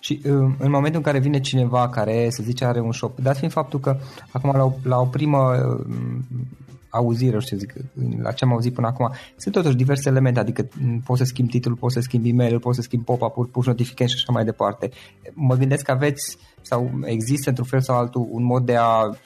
Și 0.00 0.20
uh, 0.24 0.32
în 0.58 0.70
momentul 0.70 0.96
în 0.96 1.02
care 1.02 1.18
vine 1.18 1.40
cineva 1.40 1.88
care, 1.88 2.30
să 2.30 2.42
zice, 2.42 2.64
are 2.64 2.80
un 2.80 2.92
shop, 2.92 3.18
dat 3.18 3.36
fiind 3.36 3.52
faptul 3.52 3.80
că 3.80 3.96
acum 4.32 4.50
la 4.56 4.64
o, 4.64 4.72
la 4.84 4.98
o 4.98 5.04
primă 5.04 5.54
uh, 6.92 6.98
auzire, 7.00 7.40
știu 7.40 7.56
zic, 7.56 7.72
la 8.22 8.32
ce 8.32 8.44
am 8.44 8.52
auzit 8.52 8.74
până 8.74 8.86
acum, 8.86 9.12
sunt 9.36 9.54
totuși 9.54 9.76
diverse 9.76 10.08
elemente, 10.08 10.40
adică 10.40 10.68
mm, 10.80 11.00
poți 11.00 11.20
să 11.20 11.24
schimbi 11.24 11.50
titlul, 11.50 11.76
poți 11.76 11.94
să 11.94 12.00
schimbi 12.00 12.28
e-mail 12.28 12.58
poți 12.58 12.76
să 12.76 12.82
schimbi 12.82 13.04
pop-up-uri, 13.04 13.48
push 13.48 13.66
notification 13.66 14.16
și 14.16 14.22
așa 14.22 14.32
mai 14.32 14.44
departe. 14.44 14.90
Mă 15.34 15.56
gândesc 15.56 15.84
că 15.84 15.90
aveți 15.90 16.38
sau 16.62 16.90
există 17.04 17.48
într-un 17.48 17.66
fel 17.66 17.80
sau 17.80 17.96
altul 17.96 18.26
un 18.30 18.44
mod 18.44 18.64
de 18.64 18.76
a 18.76 19.02
Uh, 19.04 19.16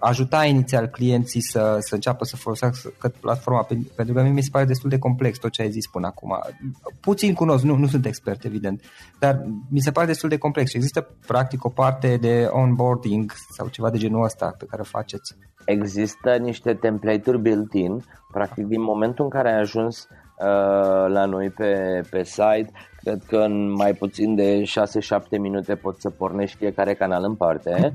ajuta 0.00 0.44
inițial 0.44 0.86
clienții 0.86 1.40
să, 1.40 1.76
să 1.80 1.94
înceapă 1.94 2.24
să 2.24 2.36
folosească 2.36 3.12
platforma, 3.20 3.66
pentru 3.96 4.14
că 4.14 4.22
mie 4.22 4.30
mi 4.30 4.42
se 4.42 4.48
pare 4.52 4.64
destul 4.64 4.90
de 4.90 4.98
complex 4.98 5.38
tot 5.38 5.50
ce 5.50 5.62
ai 5.62 5.70
zis 5.70 5.88
până 5.88 6.06
acum. 6.06 6.38
Puțin 7.00 7.34
cunosc, 7.34 7.64
nu, 7.64 7.76
nu 7.76 7.86
sunt 7.86 8.06
expert, 8.06 8.44
evident, 8.44 8.82
dar 9.18 9.42
mi 9.70 9.80
se 9.80 9.90
pare 9.90 10.06
destul 10.06 10.28
de 10.28 10.38
complex 10.38 10.74
există 10.74 11.08
practic 11.26 11.64
o 11.64 11.68
parte 11.68 12.16
de 12.16 12.48
onboarding 12.50 13.32
sau 13.50 13.68
ceva 13.68 13.90
de 13.90 13.98
genul 13.98 14.24
ăsta 14.24 14.54
pe 14.58 14.64
care 14.64 14.82
o 14.82 14.84
faceți. 14.84 15.36
Există 15.64 16.36
niște 16.36 16.74
template-uri 16.74 17.40
built-in, 17.40 18.04
practic 18.32 18.66
din 18.66 18.82
momentul 18.82 19.24
în 19.24 19.30
care 19.30 19.52
ai 19.52 19.60
ajuns 19.60 20.08
uh, 20.08 21.06
la 21.08 21.24
noi 21.24 21.50
pe, 21.50 22.00
pe 22.10 22.22
site, 22.24 22.70
Cred 23.04 23.22
că 23.26 23.36
în 23.36 23.70
mai 23.70 23.92
puțin 23.94 24.34
de 24.34 24.62
6-7 24.62 25.38
minute 25.38 25.74
poți 25.74 26.00
să 26.00 26.10
pornești 26.10 26.56
fiecare 26.56 26.94
canal 26.94 27.24
în 27.24 27.34
parte. 27.34 27.92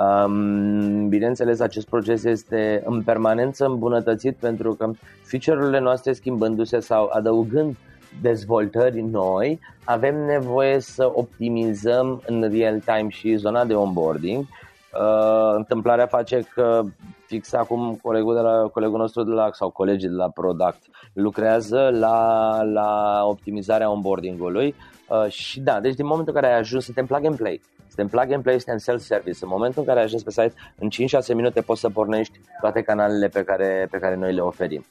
Um, 0.00 1.08
bineînțeles, 1.08 1.60
acest 1.60 1.88
proces 1.88 2.24
este 2.24 2.82
în 2.84 3.02
permanență 3.02 3.66
îmbunătățit 3.66 4.36
pentru 4.36 4.74
că 4.74 4.90
feature-urile 5.22 5.80
noastre 5.80 6.12
schimbându-se 6.12 6.80
sau 6.80 7.10
adăugând 7.12 7.76
dezvoltări 8.20 9.00
noi, 9.00 9.60
avem 9.84 10.24
nevoie 10.24 10.80
să 10.80 11.10
optimizăm 11.14 12.22
în 12.26 12.50
real 12.52 12.80
time 12.80 13.08
și 13.08 13.34
zona 13.34 13.64
de 13.64 13.74
onboarding. 13.74 14.44
Uh, 14.92 15.54
întâmplarea 15.56 16.06
face 16.06 16.48
că 16.54 16.82
fix 17.26 17.52
acum 17.52 17.98
colegul, 18.02 18.34
de 18.34 18.40
la, 18.40 18.68
colegul 18.72 18.98
nostru 18.98 19.22
de 19.22 19.30
la, 19.30 19.50
sau 19.52 19.70
colegii 19.70 20.08
de 20.08 20.14
la 20.14 20.28
Product 20.28 20.82
lucrează 21.12 21.90
la, 21.92 22.60
la 22.62 23.20
optimizarea 23.24 23.90
onboarding-ului 23.90 24.74
uh, 25.08 25.30
și 25.30 25.60
da, 25.60 25.80
deci 25.80 25.94
din 25.94 26.06
momentul 26.06 26.34
în 26.34 26.40
care 26.40 26.52
ai 26.52 26.58
ajuns, 26.58 26.84
suntem 26.84 27.06
plug 27.06 27.24
and 27.24 27.36
play. 27.36 27.60
Suntem 27.86 28.08
plug 28.08 28.32
and 28.32 28.42
play, 28.42 28.60
suntem 28.60 28.78
self-service. 28.78 29.38
În 29.40 29.48
momentul 29.48 29.80
în 29.80 29.86
care 29.86 29.98
ai 29.98 30.04
ajuns 30.04 30.22
pe 30.22 30.30
site, 30.30 30.52
în 30.78 30.88
5-6 31.32 31.34
minute 31.34 31.60
poți 31.60 31.80
să 31.80 31.90
pornești 31.90 32.40
toate 32.60 32.82
canalele 32.82 33.28
pe 33.28 33.42
care, 33.42 33.88
pe 33.90 33.98
care 33.98 34.16
noi 34.16 34.34
le 34.34 34.40
oferim. 34.40 34.84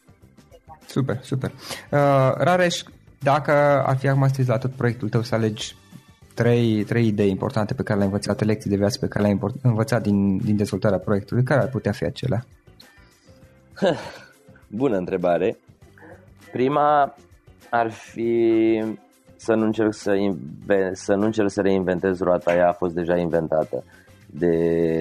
Super, 0.86 1.20
super. 1.22 1.52
Uh, 1.92 2.00
Rareș, 2.38 2.82
dacă 3.20 3.52
ar 3.86 3.98
fi 3.98 4.08
acum 4.08 4.28
la 4.46 4.58
tot 4.58 4.72
proiectul 4.72 5.10
tău 5.10 5.22
să 5.22 5.36
alegi 5.36 5.76
trei, 6.42 6.84
trei 6.84 7.08
idei 7.08 7.30
importante 7.30 7.74
pe 7.74 7.84
care 7.84 7.98
le-ai 7.98 8.12
învățat, 8.12 8.44
lecții 8.44 8.70
de 8.70 8.76
viață 8.76 8.98
pe 9.00 9.08
care 9.08 9.24
le-ai 9.24 9.40
învățat 9.62 10.02
din, 10.02 10.38
din 10.38 10.56
dezvoltarea 10.56 10.98
proiectului, 10.98 11.44
care 11.44 11.62
ar 11.62 11.70
putea 11.70 11.92
fi 11.92 12.04
acelea? 12.04 12.46
Bună 14.82 14.98
întrebare. 14.98 15.58
Prima 16.52 17.16
ar 17.70 17.92
fi 17.92 18.84
să 19.36 19.54
nu 19.54 19.66
încerc 19.66 19.94
să, 19.94 20.14
inve- 20.14 20.94
să, 20.94 21.14
nu 21.14 21.26
încerc 21.26 21.50
să 21.50 21.62
reinventez 21.62 22.20
roata, 22.20 22.56
ea 22.56 22.70
a 22.70 22.74
fost 22.74 22.94
deja 22.94 23.18
inventată 23.18 23.84
de, 24.26 24.56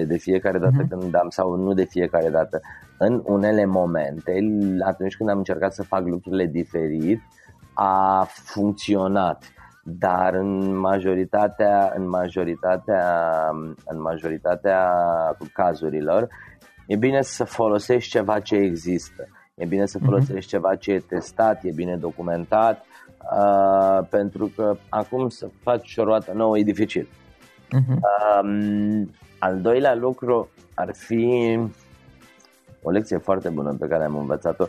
de 0.07 0.17
fiecare 0.17 0.57
dată 0.57 0.83
uh-huh. 0.83 0.89
când 0.89 1.15
am, 1.15 1.29
sau 1.29 1.55
nu 1.55 1.73
de 1.73 1.83
fiecare 1.83 2.29
dată, 2.29 2.61
în 2.97 3.21
unele 3.25 3.65
momente, 3.65 4.39
atunci 4.85 5.15
când 5.15 5.29
am 5.29 5.37
încercat 5.37 5.73
să 5.73 5.83
fac 5.83 6.05
lucrurile 6.05 6.45
diferit, 6.45 7.21
a 7.73 8.27
funcționat 8.29 9.43
dar 9.97 10.33
în 10.33 10.75
majoritatea, 10.75 11.93
în 11.95 12.09
majoritatea, 12.09 13.03
în 13.85 14.01
majoritatea 14.01 14.91
cazurilor 15.53 16.27
e 16.87 16.95
bine 16.95 17.21
să 17.21 17.43
folosești 17.43 18.09
ceva 18.09 18.39
ce 18.39 18.55
există. 18.55 19.27
E 19.55 19.65
bine 19.65 19.85
să 19.85 19.97
mhm. 19.97 20.07
folosești 20.09 20.47
uh-huh. 20.47 20.49
ceva 20.49 20.75
ce 20.75 20.91
e 20.91 20.99
testat, 20.99 21.63
e 21.63 21.71
bine 21.71 21.95
documentat, 21.95 22.85
uh, 23.37 24.07
pentru 24.09 24.51
că 24.55 24.75
acum 24.89 25.29
să 25.29 25.49
faci 25.61 25.97
o 25.97 26.03
roată 26.03 26.31
nouă 26.33 26.57
e 26.57 26.63
dificil. 26.63 27.07
Uh-huh. 27.07 27.95
Uh, 27.95 29.07
al 29.39 29.61
doilea 29.61 29.95
lucru 29.95 30.49
ar 30.73 30.93
fi 30.93 31.57
o 32.81 32.89
lecție 32.89 33.17
foarte 33.17 33.49
bună 33.49 33.75
pe 33.79 33.87
care 33.87 34.03
am 34.03 34.17
învățat-o. 34.17 34.65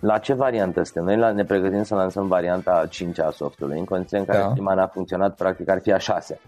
La 0.00 0.18
ce 0.18 0.32
variantă 0.32 0.82
suntem? 0.82 1.04
Noi 1.04 1.16
la, 1.16 1.32
ne 1.32 1.44
pregătim 1.44 1.82
să 1.82 1.94
lansăm 1.94 2.26
varianta 2.26 2.86
5 2.86 3.18
a 3.18 3.30
softului, 3.30 3.78
în 3.78 3.84
condiții 3.84 4.18
în 4.18 4.24
care 4.24 4.38
da. 4.38 4.46
prima 4.46 4.74
n-a 4.74 4.86
funcționat, 4.86 5.34
practic 5.36 5.68
ar 5.68 5.80
fi 5.80 5.92
a 5.92 5.98
6. 5.98 6.40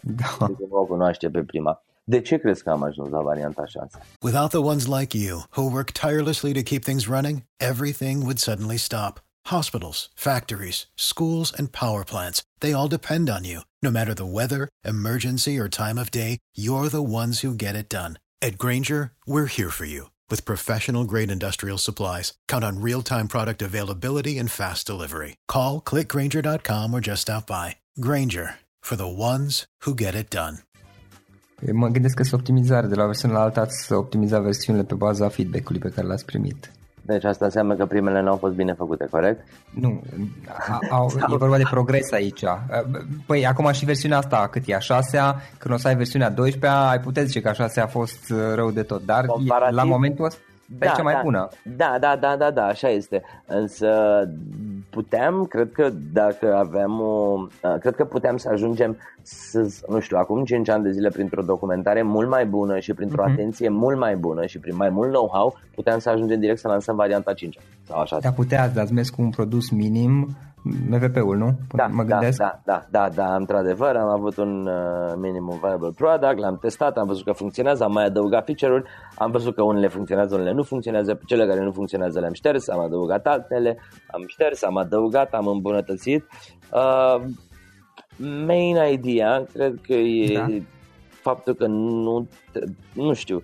Da. 0.00 0.46
Deci 0.46 0.68
o 0.70 0.84
cunoaște 0.84 1.30
pe 1.30 1.42
prima. 1.42 1.82
De 2.04 2.20
ce 2.20 2.36
crezi 2.36 2.62
că 2.62 2.70
am 2.70 2.82
ajuns 2.82 3.08
la 3.10 3.20
varianta 3.20 3.64
6? 3.64 3.98
Without 4.22 4.48
the 4.48 4.58
ones 4.58 4.86
like 4.86 5.16
you, 5.18 5.42
who 5.56 5.62
work 5.72 5.90
tirelessly 5.90 6.52
to 6.52 6.62
keep 6.62 6.82
things 6.82 7.06
running, 7.06 7.42
everything 7.56 8.22
would 8.22 8.38
suddenly 8.38 8.76
stop. 8.76 9.20
Hospitals, 9.46 10.10
factories, 10.14 10.90
schools, 10.94 11.52
and 11.58 11.68
power 11.72 12.04
plants, 12.04 12.42
they 12.58 12.72
all 12.72 12.88
depend 12.88 13.28
on 13.28 13.44
you. 13.44 13.60
No 13.80 13.90
matter 13.90 14.14
the 14.14 14.32
weather, 14.38 14.68
emergency, 14.84 15.58
or 15.58 15.68
time 15.68 15.98
of 15.98 16.10
day, 16.10 16.38
you're 16.54 16.88
the 16.88 17.02
ones 17.02 17.40
who 17.40 17.54
get 17.54 17.74
it 17.74 17.88
done. 17.88 18.18
At 18.40 18.58
Granger, 18.58 19.12
we're 19.26 19.46
here 19.46 19.70
for 19.70 19.84
you 19.84 20.11
with 20.32 20.50
professional 20.52 21.04
grade 21.12 21.30
industrial 21.38 21.78
supplies, 21.88 22.26
count 22.52 22.64
on 22.68 22.84
real 22.88 23.02
time 23.12 23.26
product 23.34 23.60
availability 23.68 24.34
and 24.40 24.48
fast 24.60 24.86
delivery. 24.92 25.32
Call 25.54 25.72
clickgranger.com 25.90 26.86
or 26.94 27.00
just 27.10 27.22
stop 27.26 27.44
by. 27.46 27.66
Granger 28.06 28.48
for 28.88 28.96
the 28.96 29.12
ones 29.32 29.52
who 29.84 29.92
get 30.04 30.14
it 30.14 30.28
done. 30.40 30.56
Mă 31.72 31.88
gândesc 31.88 32.14
că 32.14 32.22
sunt 32.22 32.40
optimizare 32.40 32.86
de 32.86 32.94
la 32.94 33.04
versiune 33.04 33.34
la 33.34 33.40
alta, 33.40 33.60
ați 33.60 33.92
optimizat 33.92 34.42
versiunile 34.42 34.84
pe 34.84 34.94
baza 34.94 35.28
feedback-ului 35.28 35.80
pe 35.80 35.88
care 35.88 36.06
l-ați 36.06 36.24
primit. 36.24 36.72
Deci 37.02 37.24
asta 37.24 37.44
înseamnă 37.44 37.74
că 37.74 37.86
primele 37.86 38.22
nu 38.22 38.30
au 38.30 38.36
fost 38.36 38.54
bine 38.54 38.72
făcute, 38.72 39.06
corect? 39.10 39.48
Nu, 39.70 40.02
au, 40.90 41.10
e 41.32 41.36
vorba 41.36 41.56
de 41.56 41.66
progres 41.70 42.12
aici. 42.12 42.44
Păi 43.26 43.46
acum 43.46 43.72
și 43.72 43.84
versiunea 43.84 44.18
asta, 44.18 44.48
cât 44.50 44.62
e 44.66 44.74
a 44.74 44.78
șasea, 44.78 45.36
când 45.58 45.74
o 45.74 45.76
să 45.76 45.88
ai 45.88 45.96
versiunea 45.96 46.30
12 46.30 46.80
ai 46.80 47.00
putea 47.00 47.22
zice 47.22 47.40
că 47.40 47.48
a 47.48 47.52
șasea 47.52 47.84
a 47.84 47.86
fost 47.86 48.30
uh, 48.30 48.38
rău 48.54 48.70
de 48.70 48.82
tot, 48.82 49.04
dar 49.04 49.24
Comparativ, 49.24 49.76
la 49.76 49.84
momentul 49.84 50.24
ăsta 50.24 50.40
pe 50.78 50.86
da, 50.86 50.92
cea 50.92 51.02
mai 51.02 51.14
da, 51.14 51.20
bună. 51.22 51.48
Da, 51.76 51.96
da, 52.00 52.16
da, 52.16 52.36
da, 52.36 52.50
da, 52.50 52.64
așa 52.64 52.88
este. 52.88 53.22
Însă 53.46 53.88
puteam, 54.90 55.44
cred 55.44 55.72
că 55.72 55.90
dacă 56.12 56.54
aveam 56.54 57.00
o... 57.00 57.46
Cred 57.80 57.94
că 57.94 58.04
puteam 58.04 58.36
să 58.36 58.48
ajungem 58.52 58.96
să, 59.22 59.82
nu 59.88 60.00
știu, 60.00 60.16
acum 60.16 60.44
5 60.44 60.68
ani 60.68 60.82
de 60.82 60.90
zile 60.90 61.08
printr-o 61.08 61.42
documentare 61.42 62.02
mult 62.02 62.28
mai 62.28 62.46
bună 62.46 62.78
și 62.78 62.94
printr-o 62.94 63.22
uh-huh. 63.22 63.32
atenție 63.32 63.68
mult 63.68 63.98
mai 63.98 64.16
bună 64.16 64.46
și 64.46 64.58
prin 64.58 64.76
mai 64.76 64.90
mult 64.90 65.12
know-how, 65.12 65.58
puteam 65.74 65.98
să 65.98 66.10
ajungem 66.10 66.40
direct 66.40 66.58
să 66.58 66.68
lansăm 66.68 66.96
varianta 66.96 67.32
5 67.32 67.58
sau 67.82 68.00
așa. 68.00 68.18
Da, 68.20 68.30
puteați, 68.30 68.74
dar 68.74 68.82
ați 68.82 68.92
mers 68.92 69.10
cu 69.10 69.22
un 69.22 69.30
produs 69.30 69.70
minim 69.70 70.36
MVP-ul, 70.64 71.36
nu? 71.36 71.58
Da, 71.74 71.86
mă 71.86 72.02
gândesc. 72.02 72.38
Da, 72.38 72.60
da, 72.64 72.86
da, 72.90 73.08
da, 73.08 73.14
da, 73.14 73.34
într-adevăr 73.34 73.96
am 73.96 74.08
avut 74.08 74.36
un 74.36 74.66
uh, 74.66 75.12
minimum 75.16 75.58
viable 75.62 75.90
product, 75.96 76.38
l-am 76.38 76.58
testat, 76.58 76.96
am 76.96 77.06
văzut 77.06 77.24
că 77.24 77.32
funcționează, 77.32 77.84
am 77.84 77.92
mai 77.92 78.04
adăugat 78.04 78.44
feature-uri, 78.44 78.84
am 79.16 79.30
văzut 79.30 79.54
că 79.54 79.62
unele 79.62 79.88
funcționează, 79.88 80.34
unele 80.34 80.52
nu 80.52 80.62
funcționează, 80.62 81.20
cele 81.26 81.46
care 81.46 81.64
nu 81.64 81.72
funcționează 81.72 82.20
le-am 82.20 82.32
șters, 82.32 82.68
am 82.68 82.80
adăugat 82.80 83.26
altele, 83.26 83.78
am 84.10 84.24
șters, 84.26 84.62
am 84.62 84.76
adăugat, 84.76 85.32
am 85.32 85.46
îmbunătățit. 85.46 86.26
Uh, 86.72 87.22
main 88.46 88.76
idea, 88.92 89.46
cred 89.52 89.78
că 89.82 89.92
e 89.92 90.34
da. 90.34 90.46
faptul 91.08 91.54
că 91.54 91.66
nu, 91.66 92.28
nu 92.92 93.12
știu, 93.12 93.42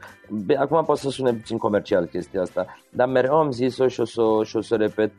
acum 0.58 0.84
pot 0.84 0.98
să 0.98 1.10
sune 1.10 1.32
puțin 1.32 1.58
comercial 1.58 2.06
chestia 2.06 2.40
asta, 2.40 2.66
dar 2.90 3.08
mereu 3.08 3.34
am 3.34 3.50
zis-o 3.50 3.88
și 3.88 4.00
o 4.00 4.04
să, 4.04 4.22
și 4.44 4.56
o 4.56 4.60
să 4.60 4.76
repet, 4.76 5.12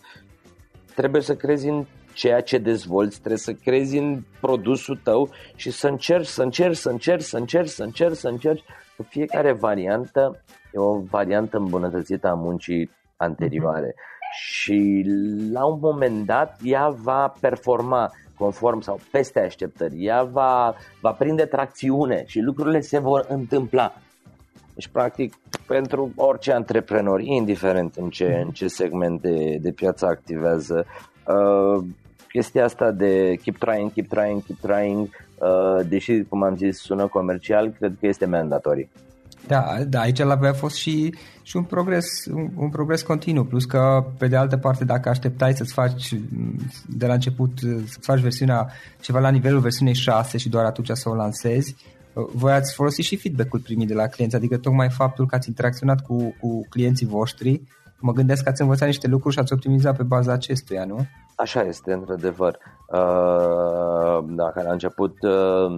trebuie 1.00 1.22
să 1.22 1.36
crezi 1.36 1.68
în 1.68 1.86
ceea 2.14 2.42
ce 2.42 2.58
dezvolți, 2.58 3.18
trebuie 3.18 3.38
să 3.38 3.54
crezi 3.54 3.98
în 3.98 4.22
produsul 4.40 5.00
tău 5.04 5.30
și 5.56 5.72
să 5.72 5.88
încerci, 5.88 6.26
să 6.26 6.42
încerci, 6.44 6.76
să 6.76 6.90
încerci, 6.90 7.24
să 7.24 7.38
încerci, 7.38 7.70
să 7.70 7.84
încerci, 7.84 8.16
să 8.16 8.28
încerci. 8.28 8.64
Cu 8.98 9.04
fiecare 9.10 9.52
variantă 9.52 10.44
e 10.74 10.80
o 10.80 11.00
variantă 11.00 11.58
îmbunătățită 11.58 12.28
a 12.28 12.34
muncii 12.34 12.90
anterioare. 13.16 13.92
Uh-huh. 13.92 14.20
Și 14.32 15.06
la 15.52 15.66
un 15.66 15.80
moment 15.82 16.26
dat 16.26 16.60
ea 16.64 16.90
va 16.90 17.34
performa 17.40 18.12
conform 18.38 18.80
sau 18.80 19.00
peste 19.12 19.40
așteptări, 19.40 20.06
ea 20.06 20.24
va, 20.24 20.76
va 21.02 21.12
prinde 21.12 21.46
tracțiune 21.46 22.24
și 22.26 22.40
lucrurile 22.40 22.80
se 22.80 23.00
vor 23.00 23.26
întâmpla. 23.30 23.94
Deci, 24.80 24.92
practic, 24.92 25.34
pentru 25.68 26.12
orice 26.15 26.52
antreprenor, 26.52 27.22
indiferent 27.22 27.96
în 27.96 28.10
ce, 28.10 28.42
în 28.46 28.52
ce 28.52 28.68
segment 28.68 29.22
de, 29.22 29.58
de 29.62 29.72
piață 29.72 30.06
activează, 30.06 30.86
uh, 31.28 31.84
chestia 32.28 32.63
asta 32.63 32.92
de 32.92 33.36
keep 33.44 33.58
trying, 33.58 33.94
keep 33.94 34.08
trying, 34.08 34.44
keep 34.46 34.60
trying, 34.60 35.10
uh, 35.38 35.86
deși, 35.88 36.24
cum 36.24 36.44
am 36.44 36.56
zis, 36.56 36.78
sună 36.78 37.08
comercial, 37.08 37.74
cred 37.80 37.96
că 38.00 38.08
este 38.08 38.26
mandatory. 38.26 38.89
Da, 39.48 39.63
da, 39.88 40.00
aici 40.00 40.18
la 40.18 40.39
a 40.42 40.54
fost 40.54 40.76
și, 40.76 41.13
și 41.42 41.58
un 41.58 41.63
progres, 41.63 42.06
un, 42.34 42.50
un 42.56 42.70
progres 42.70 43.02
continuu, 43.02 43.44
plus 43.44 43.65
că, 43.65 44.06
pe 44.18 44.28
de 44.28 44.36
altă 44.36 44.58
parte, 44.58 44.86
dacă 44.86 45.10
așteptai 45.10 45.54
să-ți 45.54 45.74
faci 45.74 46.13
de 46.88 47.06
la 47.06 47.13
început, 47.13 47.52
să-ți 47.86 48.06
faci 48.06 48.20
versiunea 48.20 48.68
ceva 49.00 49.20
la 49.20 49.30
nivelul 49.30 49.60
versiunii 49.60 49.94
6 49.94 50.38
și 50.38 50.50
doar 50.50 50.65
atunci 50.65 50.89
să 50.94 51.10
o 51.10 51.15
lansezi, 51.15 51.76
voi 52.34 52.52
ați 52.52 52.74
folosit 52.74 53.06
și 53.06 53.18
feedback-ul 53.18 53.60
primit 53.60 53.88
de 53.88 53.94
la 53.94 54.08
clienți, 54.08 54.36
adică 54.36 54.58
tocmai 54.58 54.90
faptul 54.90 55.26
că 55.26 55.36
ați 55.36 55.48
interacționat 55.48 56.02
cu, 56.02 56.36
cu 56.40 56.66
clienții 56.70 57.08
voștri, 57.08 57.62
mă 58.00 58.12
gândesc 58.12 58.44
că 58.44 58.50
ați 58.50 58.62
învățat 58.62 58.88
niște 58.88 59.08
lucruri 59.08 59.34
și 59.34 59.40
ați 59.40 59.54
optimizat 59.54 59.98
pe 59.98 60.04
baza 60.04 60.32
acestuia, 60.32 60.86
nu? 60.86 61.06
Așa 61.36 61.62
este, 61.62 61.94
într-adevăr. 61.94 62.58
Uh, 62.88 64.26
dacă 64.28 64.62
la 64.64 64.72
început 64.72 65.18
uh, 65.22 65.76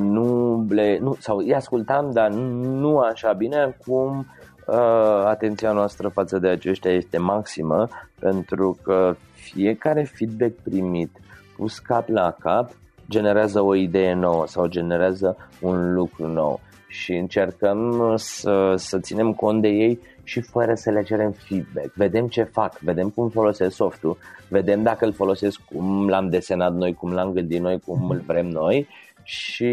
nu 0.00 0.66
le, 0.68 0.98
nu, 0.98 1.16
sau 1.18 1.36
îi 1.36 1.54
ascultam, 1.54 2.10
dar 2.12 2.30
nu 2.30 2.98
așa 2.98 3.32
bine, 3.32 3.56
acum 3.56 4.26
uh, 4.66 5.24
atenția 5.24 5.72
noastră 5.72 6.08
față 6.08 6.38
de 6.38 6.48
aceștia 6.48 6.90
este 6.90 7.18
maximă, 7.18 7.88
pentru 8.20 8.78
că 8.82 9.14
fiecare 9.32 10.02
feedback 10.02 10.52
primit 10.62 11.10
pus 11.56 11.78
cap 11.78 12.08
la 12.08 12.36
cap 12.38 12.70
generează 13.12 13.60
o 13.60 13.74
idee 13.74 14.14
nouă 14.14 14.46
sau 14.46 14.66
generează 14.66 15.36
un 15.60 15.94
lucru 15.94 16.26
nou 16.26 16.60
și 16.88 17.12
încercăm 17.12 18.12
să, 18.16 18.74
să 18.76 18.98
ținem 18.98 19.32
cont 19.32 19.62
de 19.62 19.68
ei 19.68 19.98
și 20.22 20.40
fără 20.40 20.74
să 20.74 20.90
le 20.90 21.02
cerem 21.02 21.30
feedback. 21.30 21.92
Vedem 21.94 22.26
ce 22.26 22.42
fac, 22.42 22.78
vedem 22.78 23.08
cum 23.08 23.28
folosesc 23.28 23.74
softul, 23.74 24.16
vedem 24.48 24.82
dacă 24.82 25.04
îl 25.04 25.12
folosesc 25.12 25.60
cum 25.72 26.08
l-am 26.08 26.28
desenat 26.28 26.74
noi, 26.74 26.94
cum 26.94 27.12
l-am 27.12 27.32
gândit 27.32 27.60
noi, 27.60 27.80
cum 27.80 28.10
îl 28.10 28.22
vrem 28.26 28.46
noi 28.46 28.88
și 29.22 29.72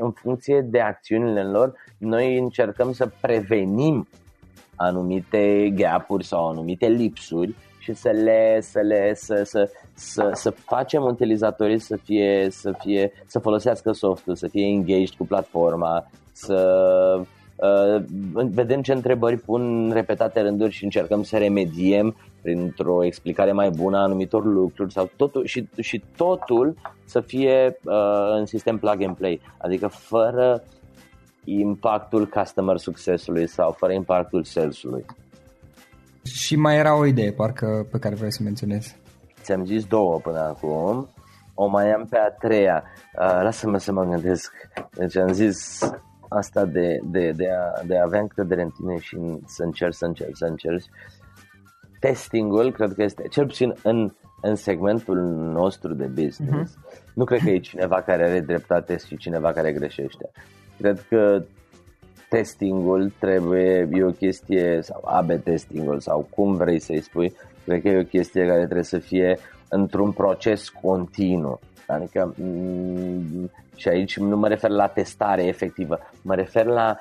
în 0.00 0.10
funcție 0.10 0.60
de 0.60 0.80
acțiunile 0.80 1.42
lor, 1.42 1.72
noi 1.98 2.38
încercăm 2.38 2.92
să 2.92 3.10
prevenim 3.20 4.08
anumite 4.76 5.72
gap-uri 5.74 6.24
sau 6.24 6.48
anumite 6.48 6.86
lipsuri 6.86 7.54
și 7.86 7.94
să 7.94 8.10
le 8.10 8.58
să 8.60 8.80
le 8.80 9.14
să, 9.14 9.42
să, 9.44 9.70
să, 9.94 10.30
să 10.32 10.50
facem 10.50 11.02
utilizatorii 11.02 11.78
să 11.78 11.96
fie 11.96 12.48
să 12.50 12.72
fie 12.78 13.12
să 13.26 13.38
folosească 13.38 13.92
softul, 13.92 14.34
să 14.34 14.48
fie 14.48 14.66
engaged 14.66 15.14
cu 15.18 15.26
platforma, 15.26 16.10
să 16.32 17.20
uh, 17.56 18.02
vedem 18.32 18.82
ce 18.82 18.92
întrebări 18.92 19.36
pun 19.36 19.90
repetate 19.92 20.40
rânduri 20.40 20.72
și 20.72 20.84
încercăm 20.84 21.22
să 21.22 21.36
remediem 21.36 22.16
printr-o 22.42 23.04
explicare 23.04 23.52
mai 23.52 23.70
bună 23.70 23.96
a 23.96 24.02
anumitor 24.02 24.44
lucruri 24.44 24.92
sau 24.92 25.10
totul, 25.16 25.44
și, 25.44 25.68
și 25.80 26.02
totul 26.16 26.76
să 27.04 27.20
fie 27.20 27.78
uh, 27.84 28.36
în 28.38 28.46
sistem 28.46 28.78
plug 28.78 29.02
and 29.02 29.16
play, 29.16 29.40
adică 29.58 29.86
fără 29.86 30.62
impactul 31.44 32.26
customer 32.26 32.76
succesului 32.76 33.46
sau 33.46 33.70
fără 33.70 33.92
impactul 33.92 34.44
salesului. 34.44 35.04
Și 36.26 36.56
mai 36.56 36.76
era 36.76 36.98
o 36.98 37.06
idee, 37.06 37.32
parcă, 37.32 37.86
pe 37.90 37.98
care 37.98 38.14
vrei 38.14 38.32
să 38.32 38.42
menționezi. 38.42 38.96
Ți-am 39.42 39.64
zis 39.64 39.84
două 39.84 40.18
până 40.18 40.38
acum, 40.38 41.08
o 41.54 41.66
mai 41.66 41.92
am 41.92 42.06
pe 42.10 42.18
a 42.18 42.30
treia. 42.30 42.84
Uh, 43.18 43.40
lasă-mă 43.42 43.78
să 43.78 43.92
mă 43.92 44.04
gândesc. 44.04 44.52
Deci 44.96 45.16
am 45.16 45.32
zis 45.32 45.78
asta 46.28 46.64
de, 46.64 47.00
de, 47.04 47.32
de, 47.36 47.48
a, 47.50 47.84
de 47.86 47.98
a 47.98 48.02
avea 48.04 48.20
încredere 48.20 48.62
în 48.62 48.70
tine 48.70 48.98
și 48.98 49.16
să 49.46 49.62
încerci, 49.62 49.94
să 49.94 50.04
încerci, 50.04 50.36
să 50.36 50.44
încerci. 50.44 50.84
Testingul, 52.00 52.72
cred 52.72 52.92
că 52.92 53.02
este, 53.02 53.22
cel 53.30 53.46
puțin 53.46 53.74
în, 53.82 54.14
în 54.42 54.54
segmentul 54.54 55.16
nostru 55.52 55.94
de 55.94 56.06
business, 56.06 56.72
uh-huh. 56.72 57.12
nu 57.14 57.24
cred 57.24 57.40
că 57.40 57.50
e 57.50 57.58
cineva 57.58 58.02
care 58.02 58.24
are 58.24 58.40
dreptate 58.40 58.96
și 59.06 59.16
cineva 59.16 59.52
care 59.52 59.72
greșește. 59.72 60.30
Cred 60.78 61.06
că 61.08 61.44
testingul 62.28 63.12
trebuie, 63.18 63.88
e 63.92 64.04
o 64.04 64.10
chestie, 64.10 64.80
sau 64.82 65.02
AB 65.04 65.30
testingul, 65.44 66.00
sau 66.00 66.28
cum 66.30 66.56
vrei 66.56 66.78
să-i 66.78 67.00
spui, 67.00 67.34
cred 67.64 67.82
că 67.82 67.88
e 67.88 68.00
o 68.00 68.04
chestie 68.04 68.46
care 68.46 68.62
trebuie 68.62 68.82
să 68.82 68.98
fie 68.98 69.38
într-un 69.68 70.12
proces 70.12 70.68
continuu. 70.68 71.60
Adică, 71.86 72.34
mm, 72.36 73.50
și 73.76 73.88
aici 73.88 74.18
nu 74.18 74.36
mă 74.36 74.48
refer 74.48 74.70
la 74.70 74.86
testare 74.86 75.44
efectivă, 75.44 75.98
mă 76.22 76.34
refer 76.34 76.64
la 76.64 76.98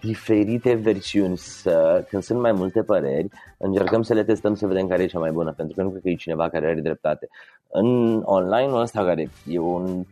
diferite 0.00 0.74
versiuni, 0.74 1.36
să, 1.36 2.04
când 2.08 2.22
sunt 2.22 2.40
mai 2.40 2.52
multe 2.52 2.82
păreri, 2.82 3.28
încercăm 3.58 4.02
să 4.02 4.14
le 4.14 4.24
testăm 4.24 4.54
să 4.54 4.66
vedem 4.66 4.86
care 4.86 5.02
e 5.02 5.06
cea 5.06 5.18
mai 5.18 5.30
bună, 5.30 5.52
pentru 5.52 5.76
că 5.76 5.82
nu 5.82 5.88
cred 5.88 6.02
că 6.02 6.08
e 6.08 6.14
cineva 6.14 6.48
care 6.48 6.66
are 6.66 6.80
dreptate. 6.80 7.28
În 7.70 8.22
online-ul 8.24 8.80
ăsta, 8.80 9.04
care 9.04 9.30
e 9.48 9.58
un, 9.58 10.04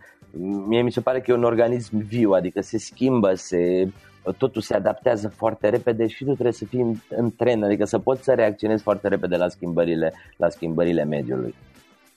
mie 0.66 0.82
mi 0.82 0.92
se 0.92 1.00
pare 1.00 1.20
că 1.20 1.30
e 1.30 1.34
un 1.34 1.44
organism 1.44 1.96
viu, 2.06 2.30
adică 2.30 2.60
se 2.60 2.78
schimbă, 2.78 3.34
se, 3.34 3.88
totul 4.32 4.62
se 4.62 4.74
adaptează 4.74 5.28
foarte 5.28 5.68
repede 5.68 6.06
și 6.06 6.24
tu 6.24 6.32
trebuie 6.32 6.52
să 6.52 6.64
fii 6.64 6.80
în, 6.80 6.94
în 7.08 7.30
tren, 7.36 7.62
adică 7.62 7.84
să 7.84 7.98
poți 7.98 8.24
să 8.24 8.32
reacționezi 8.32 8.82
foarte 8.82 9.08
repede 9.08 9.36
la 9.36 9.48
schimbările, 9.48 10.12
la 10.36 10.48
schimbările 10.48 11.04
mediului. 11.04 11.54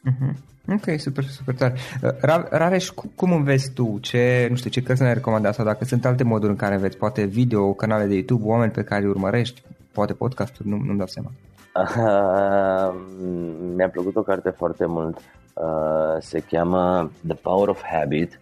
Uh-huh. 0.10 0.56
Ok, 0.74 1.00
super, 1.00 1.24
super 1.24 1.56
tare. 1.56 1.74
Uh, 2.04 2.43
Rareș, 2.50 2.89
cum 3.15 3.32
înveți 3.32 3.72
tu? 3.74 3.98
Ce, 4.02 4.48
nu 4.50 4.56
știu, 4.56 4.70
ce 4.70 4.82
cărți 4.82 5.02
ne 5.02 5.13
recomanda 5.13 5.52
sau 5.52 5.65
dacă 5.65 5.86
sunt 5.86 6.06
alte 6.06 6.24
moduri 6.24 6.52
în 6.52 6.58
care 6.58 6.76
înveți? 6.76 6.98
Poate 6.98 7.24
video, 7.24 7.74
canale 7.74 8.06
de 8.06 8.13
YouTube, 8.13 8.43
oameni 8.46 8.72
pe 8.72 8.84
care 8.84 9.02
îi 9.02 9.10
urmărești, 9.10 9.63
poate 9.91 10.13
podcasturi, 10.13 10.67
nu, 10.67 10.78
nu-mi 10.78 10.98
dau 10.98 11.08
seama. 11.08 11.32
Uh, 11.78 12.96
mi-a 13.76 13.89
plăcut 13.89 14.15
o 14.15 14.22
carte 14.22 14.50
foarte 14.50 14.86
mult. 14.86 15.17
Uh, 15.62 16.17
se 16.20 16.39
cheamă 16.39 17.12
The 17.28 17.36
Power 17.36 17.67
of 17.67 17.82
Habit. 17.84 18.39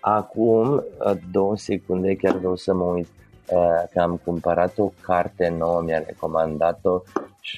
Acum, 0.00 0.72
uh, 0.72 1.12
două 1.30 1.56
secunde, 1.56 2.14
chiar 2.14 2.36
vreau 2.36 2.56
să 2.56 2.74
mă 2.74 2.84
uit 2.84 3.08
uh, 3.50 3.82
că 3.92 4.00
am 4.00 4.20
cumpărat 4.24 4.78
o 4.78 4.92
carte 5.00 5.54
nouă, 5.58 5.82
mi-a 5.82 5.98
recomandat-o 6.06 7.02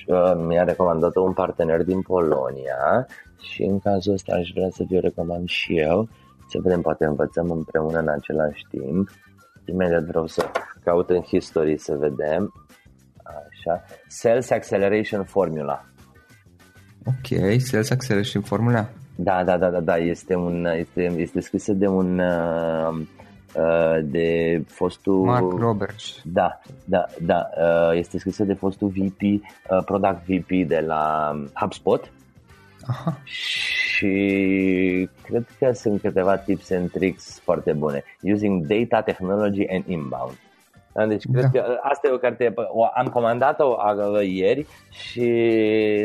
uh, 0.06 0.32
mi-a 0.36 0.64
recomandat-o 0.64 1.20
un 1.20 1.32
partener 1.32 1.82
din 1.82 2.02
Polonia 2.02 3.06
și 3.40 3.62
în 3.62 3.78
cazul 3.78 4.12
ăsta 4.12 4.34
aș 4.34 4.50
vrea 4.54 4.68
să 4.70 4.84
vi-o 4.88 5.00
recomand 5.00 5.48
și 5.48 5.78
eu, 5.78 6.08
să 6.48 6.58
vedem, 6.62 6.80
poate 6.80 7.04
învățăm 7.04 7.50
împreună 7.50 7.98
în 7.98 8.08
același 8.08 8.66
timp. 8.70 9.08
Imediat 9.64 10.02
vreau 10.02 10.26
să 10.26 10.50
caut 10.84 11.10
în 11.10 11.20
history 11.20 11.78
să 11.78 11.96
vedem. 11.96 12.52
Așa. 13.22 13.84
Sales 14.06 14.50
Acceleration 14.50 15.24
Formula. 15.24 15.87
Ok, 17.08 17.60
Sales 17.60 17.90
Acceleration 17.90 18.42
Formula. 18.42 18.88
Da, 19.14 19.44
da, 19.44 19.56
da, 19.56 19.68
da, 19.70 19.80
da. 19.80 19.96
Este, 19.96 20.34
un, 20.34 20.66
este, 20.76 21.12
este 21.16 21.40
scrisă 21.40 21.72
de 21.72 21.86
un 21.86 22.18
uh, 22.18 23.00
uh, 23.54 23.98
de 24.02 24.62
fostul 24.66 25.24
Mark 25.24 25.52
Roberts. 25.58 26.20
Da, 26.24 26.60
da, 26.84 27.04
da. 27.20 27.48
Uh, 27.56 27.98
este 27.98 28.18
scrisă 28.18 28.44
de 28.44 28.54
fostul 28.54 28.88
VP, 28.88 29.20
uh, 29.22 29.40
Product 29.84 30.26
VP 30.26 30.68
de 30.68 30.84
la 30.86 31.32
HubSpot 31.54 32.10
Aha. 32.88 33.18
Și 33.24 35.08
cred 35.22 35.46
că 35.58 35.72
sunt 35.72 36.00
câteva 36.00 36.36
tips 36.36 36.70
and 36.70 36.90
tricks 36.90 37.40
foarte 37.44 37.72
bune. 37.72 38.04
Using 38.20 38.66
data, 38.66 39.02
technology 39.02 39.66
and 39.70 39.84
inbound. 39.86 40.38
Da, 40.98 41.06
deci 41.06 41.24
cred 41.32 41.42
da. 41.42 41.50
că 41.50 41.78
asta 41.82 42.08
e 42.08 42.12
o 42.12 42.16
carte, 42.16 42.54
o, 42.56 42.84
am 42.94 43.06
comandat-o 43.06 43.76
ieri 44.20 44.66
și 44.90 45.24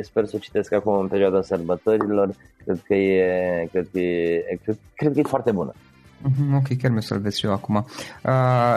sper 0.02 0.26
să 0.26 0.34
o 0.36 0.40
citesc 0.40 0.74
acum 0.74 0.94
în 0.94 1.08
perioada 1.08 1.42
sărbătorilor. 1.42 2.30
Cred 2.64 2.82
că 2.88 2.94
e, 2.94 3.68
cred 3.72 3.88
că 3.92 4.00
e, 4.00 4.60
cred, 4.64 4.78
cred 4.96 5.14
că 5.14 5.20
e 5.20 5.24
foarte 5.24 5.52
bună. 5.52 5.74
Mhm, 6.22 6.56
ok, 6.56 6.78
chiar 6.82 6.92
mi-o 6.92 7.02
să-l 7.02 7.20
vezi 7.20 7.40
și 7.40 7.46
eu 7.46 7.52
acum. 7.52 7.76
Uh, 7.76 7.84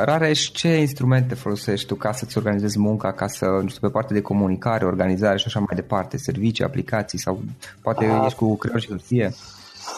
Rareș, 0.04 0.50
ce 0.50 0.68
instrumente 0.68 1.34
folosești 1.34 1.86
tu 1.86 1.94
ca 1.94 2.12
să-ți 2.12 2.38
organizezi 2.38 2.78
munca, 2.78 3.12
ca 3.12 3.26
să, 3.26 3.44
nu 3.62 3.68
știu, 3.68 3.80
pe 3.80 3.92
partea 3.92 4.16
de 4.16 4.22
comunicare, 4.22 4.84
organizare 4.84 5.36
și 5.36 5.44
așa 5.46 5.58
mai 5.58 5.74
departe, 5.74 6.16
servicii, 6.16 6.64
aplicații 6.64 7.18
sau 7.18 7.40
poate 7.82 8.06
uh, 8.06 8.22
ești 8.24 8.38
cu 8.38 8.56
creion 8.56 8.80
și 8.80 8.88
hârtie? 8.88 9.30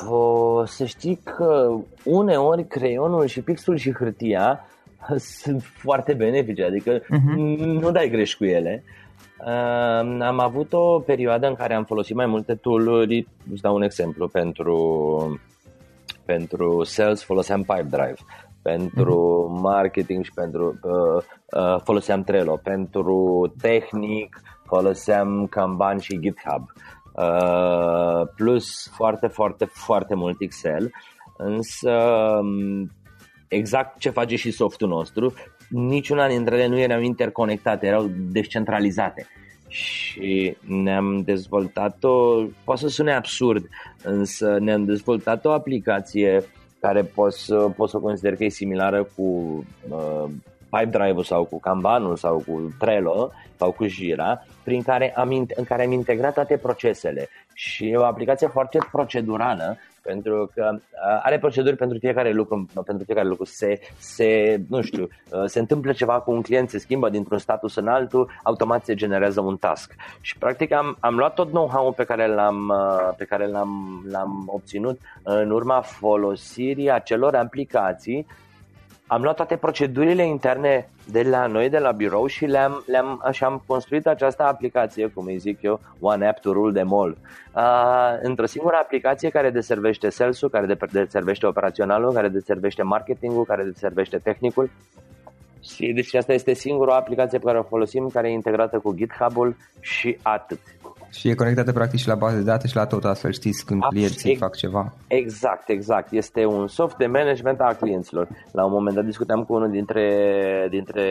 O, 0.08 0.64
să 0.66 0.84
știi 0.84 1.20
că 1.24 1.70
uneori 2.04 2.66
creionul 2.66 3.26
și 3.26 3.40
pixul 3.40 3.76
și 3.76 3.92
hârtia 3.92 4.60
sunt 5.42 5.62
foarte 5.62 6.12
benefice, 6.14 6.64
adică 6.64 7.00
uh-huh. 7.00 7.56
nu 7.56 7.90
dai 7.90 8.08
greș 8.08 8.34
cu 8.34 8.44
ele. 8.44 8.82
Uh, 9.46 10.20
am 10.20 10.40
avut 10.40 10.72
o 10.72 10.98
perioadă 10.98 11.46
în 11.46 11.54
care 11.54 11.74
am 11.74 11.84
folosit 11.84 12.14
mai 12.14 12.26
multe 12.26 12.54
tool-uri, 12.54 13.26
îți 13.52 13.62
dau 13.62 13.74
un 13.74 13.82
exemplu 13.82 14.28
pentru 14.28 15.40
pentru 16.24 16.82
sales 16.84 17.22
foloseam 17.22 17.62
Pipedrive, 17.62 18.16
pentru 18.62 19.16
mm-hmm. 19.18 19.60
marketing 19.60 20.24
și 20.24 20.32
pentru 20.34 20.78
uh, 20.82 21.22
uh, 21.62 21.80
foloseam 21.84 22.22
Trello, 22.22 22.60
pentru 22.62 23.52
tehnic 23.60 24.40
foloseam 24.64 25.46
Kanban 25.46 25.98
și 25.98 26.18
GitHub. 26.20 26.62
Uh, 27.12 28.28
plus 28.36 28.90
foarte, 28.94 29.26
foarte, 29.26 29.64
foarte 29.64 30.14
mult 30.14 30.40
Excel, 30.40 30.90
însă 31.36 31.92
um, 32.40 32.90
exact 33.48 33.98
ce 33.98 34.10
face 34.10 34.36
și 34.36 34.50
softul 34.50 34.88
nostru, 34.88 35.34
niciuna 35.68 36.28
dintre 36.28 36.56
ele 36.56 36.66
nu 36.66 36.78
erau 36.78 37.00
interconectate, 37.00 37.86
erau 37.86 38.10
descentralizate. 38.32 39.26
Și 39.68 40.56
ne-am 40.66 41.22
dezvoltat 41.22 42.04
o, 42.04 42.44
poate 42.64 42.80
să 42.80 42.88
sune 42.88 43.14
absurd, 43.14 43.68
însă 44.02 44.58
ne-am 44.60 44.84
dezvoltat 44.84 45.44
o 45.44 45.52
aplicație 45.52 46.44
care 46.80 47.02
poți 47.02 47.44
să, 47.44 47.56
poți 47.76 47.90
să 47.90 47.98
consider 47.98 48.36
că 48.36 48.44
e 48.44 48.48
similară 48.48 49.08
cu 49.16 49.22
uh, 49.88 50.24
Pipedrive-ul 50.70 51.22
sau 51.22 51.44
cu 51.44 51.60
Kanban-ul 51.60 52.16
sau 52.16 52.44
cu 52.46 52.74
Trello 52.78 53.30
sau 53.56 53.72
cu 53.72 53.86
Jira, 53.86 54.46
prin 54.64 54.82
care 54.82 55.14
am, 55.16 55.46
în 55.54 55.64
care 55.64 55.84
am 55.84 55.92
integrat 55.92 56.34
toate 56.34 56.56
procesele. 56.56 57.28
Și 57.54 57.88
e 57.88 57.96
o 57.96 58.04
aplicație 58.04 58.46
foarte 58.46 58.78
procedurală 58.92 59.76
pentru 60.02 60.50
că 60.54 60.70
uh, 60.72 60.80
are 61.22 61.38
proceduri 61.38 61.76
pentru 61.76 61.98
fiecare 61.98 62.30
lucru, 62.30 62.68
pentru 62.84 63.04
fiecare 63.04 63.28
lucru. 63.28 63.44
Se, 63.44 63.80
se, 63.98 64.60
nu 64.68 64.82
știu, 64.82 65.08
uh, 65.30 65.42
se 65.44 65.58
întâmplă 65.58 65.92
ceva 65.92 66.20
cu 66.20 66.30
un 66.30 66.42
client, 66.42 66.70
se 66.70 66.78
schimbă 66.78 67.08
dintr-un 67.08 67.38
status 67.38 67.74
în 67.76 67.88
altul, 67.88 68.30
automat 68.42 68.84
se 68.84 68.94
generează 68.94 69.40
un 69.40 69.56
task. 69.56 69.94
Și 70.20 70.38
practic 70.38 70.72
am, 70.72 70.96
am 71.00 71.16
luat 71.16 71.34
tot 71.34 71.48
know-how-ul 71.48 71.92
pe 71.92 72.04
care 72.04 72.26
l-am, 72.26 72.68
uh, 72.68 73.14
pe 73.16 73.24
care 73.24 73.46
l-am, 73.46 74.02
l-am 74.10 74.42
obținut 74.46 75.00
în 75.22 75.50
urma 75.50 75.80
folosirii 75.80 76.90
acelor 76.90 77.34
aplicații 77.34 78.26
am 79.10 79.22
luat 79.22 79.36
toate 79.36 79.56
procedurile 79.56 80.26
interne 80.26 80.88
de 81.10 81.22
la 81.22 81.46
noi, 81.46 81.68
de 81.68 81.78
la 81.78 81.90
birou 81.90 82.26
și 82.26 82.46
le-am, 82.46 82.82
le-am, 82.86 83.20
așa 83.24 83.46
am 83.46 83.62
construit 83.66 84.06
această 84.06 84.42
aplicație, 84.42 85.06
cum 85.06 85.26
îi 85.26 85.38
zic 85.38 85.62
eu, 85.62 85.80
One 86.00 86.28
App 86.28 86.40
to 86.40 86.52
Rule 86.52 86.72
Them 86.72 86.94
All, 86.94 87.16
uh, 87.54 88.18
într-o 88.22 88.46
singură 88.46 88.76
aplicație 88.76 89.28
care 89.28 89.50
deservește 89.50 90.08
sales-ul, 90.08 90.48
care 90.48 90.76
deservește 90.92 91.46
operaționalul, 91.46 92.12
care 92.12 92.28
deservește 92.28 92.82
marketingul, 92.82 93.44
care 93.44 93.62
deservește 93.62 94.18
tehnicul. 94.18 94.70
Și 95.62 95.92
deci 95.92 96.14
asta 96.14 96.32
este 96.32 96.52
singura 96.52 96.96
aplicație 96.96 97.38
pe 97.38 97.44
care 97.44 97.58
o 97.58 97.62
folosim, 97.62 98.08
care 98.12 98.28
e 98.28 98.32
integrată 98.32 98.78
cu 98.78 98.94
GitHub-ul 98.94 99.56
și 99.80 100.18
atât. 100.22 100.60
Și 101.10 101.28
e 101.28 101.34
conectată 101.34 101.72
practic 101.72 101.98
și 101.98 102.08
la 102.08 102.14
bază 102.14 102.36
de 102.36 102.42
date 102.42 102.66
și 102.66 102.76
la 102.76 102.86
tot, 102.86 103.04
astfel 103.04 103.32
știți 103.32 103.64
când 103.64 103.82
clienții 103.82 104.36
fac 104.36 104.56
ceva. 104.56 104.92
Exact, 105.06 105.68
exact. 105.68 106.12
Este 106.12 106.44
un 106.44 106.66
soft 106.66 106.96
de 106.96 107.06
management 107.06 107.60
a 107.60 107.76
clienților. 107.80 108.28
La 108.52 108.64
un 108.64 108.72
moment 108.72 108.96
dat 108.96 109.04
discutam 109.04 109.44
cu 109.44 109.54
unul 109.54 109.70
dintre, 109.70 110.66
dintre 110.70 111.04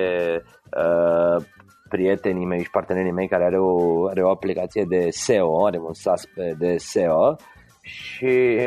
uh, 0.77 1.43
prietenii 1.89 2.45
mei 2.45 2.63
și 2.63 2.69
partenerii 2.69 3.12
mei 3.12 3.27
care 3.27 3.43
are 3.43 3.60
o, 3.60 4.07
are 4.07 4.23
o 4.23 4.29
aplicație 4.29 4.86
de 4.88 5.07
SEO, 5.10 5.65
are 5.65 5.77
un 5.77 5.93
SaaS 5.93 6.23
de 6.57 6.77
SEO 6.77 7.36
și 7.88 8.60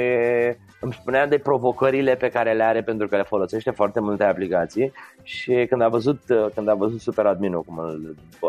îmi 0.80 0.92
spunea 0.92 1.26
de 1.26 1.38
provocările 1.38 2.14
pe 2.14 2.28
care 2.28 2.52
le 2.52 2.62
are 2.62 2.82
pentru 2.82 3.08
că 3.08 3.16
le 3.16 3.22
folosește 3.22 3.70
foarte 3.70 4.00
multe 4.00 4.24
aplicații 4.24 4.92
și 5.22 5.66
când 5.68 5.82
a 5.82 5.88
văzut, 5.88 6.20
când 6.54 6.68
a 6.68 6.74
văzut 6.74 7.00
super 7.00 7.26
adminul, 7.26 7.62
cum 7.62 7.76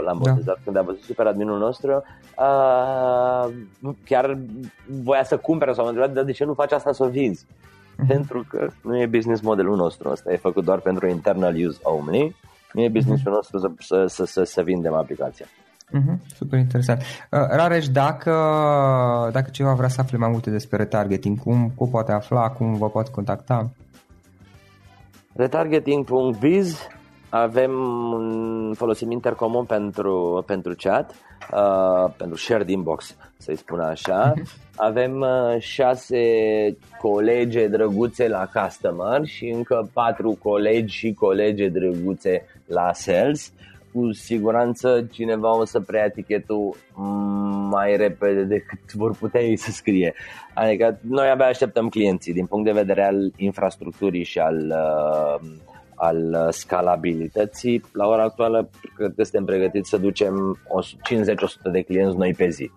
l-am 0.05 0.17
botezat, 0.17 0.43
da. 0.45 0.61
când 0.63 0.75
a 0.75 0.81
văzut 0.81 1.01
super 1.01 1.27
adminul 1.27 1.59
nostru, 1.59 2.03
uh, 2.37 3.53
chiar 4.05 4.37
voia 5.03 5.23
să 5.23 5.37
cumpere 5.37 5.73
sau 5.73 5.83
m-a 5.83 5.89
întrebat 5.89 6.25
de 6.25 6.31
ce 6.31 6.45
nu 6.45 6.53
faci 6.53 6.71
asta 6.71 6.91
să 6.91 7.03
o 7.03 7.07
vinzi. 7.07 7.45
Uh-huh. 7.45 8.07
Pentru 8.07 8.45
că 8.49 8.67
nu 8.83 8.99
e 8.99 9.05
business 9.05 9.41
modelul 9.41 9.75
nostru, 9.75 10.09
asta 10.09 10.31
e 10.31 10.37
făcut 10.37 10.63
doar 10.63 10.79
pentru 10.79 11.07
internal 11.07 11.55
use 11.67 11.79
only, 11.81 12.35
nu 12.73 12.81
e 12.81 12.89
businessul 12.89 13.31
nostru 13.31 13.57
să, 13.57 13.71
să, 13.79 14.05
să, 14.07 14.25
să, 14.25 14.43
să 14.43 14.61
vindem 14.61 14.93
aplicația. 14.93 15.45
Uh-huh, 15.93 16.35
super 16.35 16.59
interesant. 16.59 17.01
Uh, 17.01 17.39
Rareș, 17.49 17.87
dacă, 17.87 18.31
dacă 19.31 19.49
cineva 19.51 19.73
vrea 19.73 19.87
să 19.87 20.01
afle 20.01 20.17
mai 20.17 20.29
multe 20.29 20.49
despre 20.49 20.77
retargeting, 20.77 21.39
cum, 21.39 21.71
cum 21.75 21.89
poate 21.89 22.11
afla, 22.11 22.49
cum 22.49 22.73
vă 22.73 22.89
poate 22.89 23.11
contacta? 23.11 23.69
Retargeting.biz 25.33 26.87
avem, 27.29 27.71
folosim 28.75 29.11
intercomun 29.11 29.65
pentru, 29.65 30.43
pentru 30.47 30.73
chat, 30.77 31.15
uh, 31.53 32.13
pentru 32.17 32.37
shared 32.37 32.69
inbox, 32.69 33.15
să-i 33.37 33.55
spun 33.55 33.79
așa. 33.79 34.33
Uh-huh. 34.33 34.59
Avem 34.75 35.19
uh, 35.19 35.55
șase 35.59 36.17
colege 37.01 37.67
drăguțe 37.67 38.27
la 38.27 38.49
customer 38.53 39.25
și 39.25 39.47
încă 39.47 39.89
patru 39.93 40.37
colegi 40.43 40.95
și 40.95 41.13
colege 41.13 41.67
drăguțe 41.67 42.45
la 42.65 42.93
sales. 42.93 43.47
Uh, 43.47 43.70
cu 43.93 44.11
siguranță 44.11 45.07
cineva 45.11 45.57
o 45.57 45.65
să 45.65 45.79
preia 45.79 46.03
etichetul 46.03 46.75
mai 47.69 47.97
repede 47.97 48.43
decât 48.43 48.93
vor 48.93 49.15
putea 49.15 49.41
ei 49.41 49.55
să 49.55 49.71
scrie. 49.71 50.13
Adică 50.53 50.99
noi 51.01 51.29
abia 51.29 51.45
așteptăm 51.45 51.89
clienții 51.89 52.33
din 52.33 52.45
punct 52.45 52.65
de 52.65 52.71
vedere 52.71 53.03
al 53.03 53.31
infrastructurii 53.35 54.23
și 54.23 54.39
al, 54.39 54.57
uh, 54.57 55.49
al 55.95 56.47
scalabilității. 56.51 57.83
La 57.93 58.07
ora 58.07 58.23
actuală 58.23 58.69
cred 58.95 59.13
că 59.15 59.23
suntem 59.23 59.45
pregătiți 59.45 59.89
să 59.89 59.97
ducem 59.97 60.59
50-100 61.03 61.71
de 61.71 61.81
clienți 61.81 62.17
noi 62.17 62.33
pe 62.33 62.49
zi. 62.49 62.71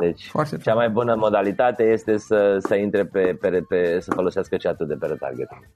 Deci 0.00 0.26
Foarte 0.26 0.56
cea 0.56 0.74
mai 0.74 0.88
bună 0.90 1.14
modalitate 1.14 1.82
este 1.82 2.16
să, 2.16 2.56
să 2.58 2.74
intre 2.74 3.04
pe, 3.04 3.36
pe, 3.40 3.64
pe, 3.68 4.00
să 4.00 4.10
folosească 4.10 4.56
chat 4.56 4.82
de 4.82 4.94
pe 4.94 5.06
retargeting. 5.06 5.68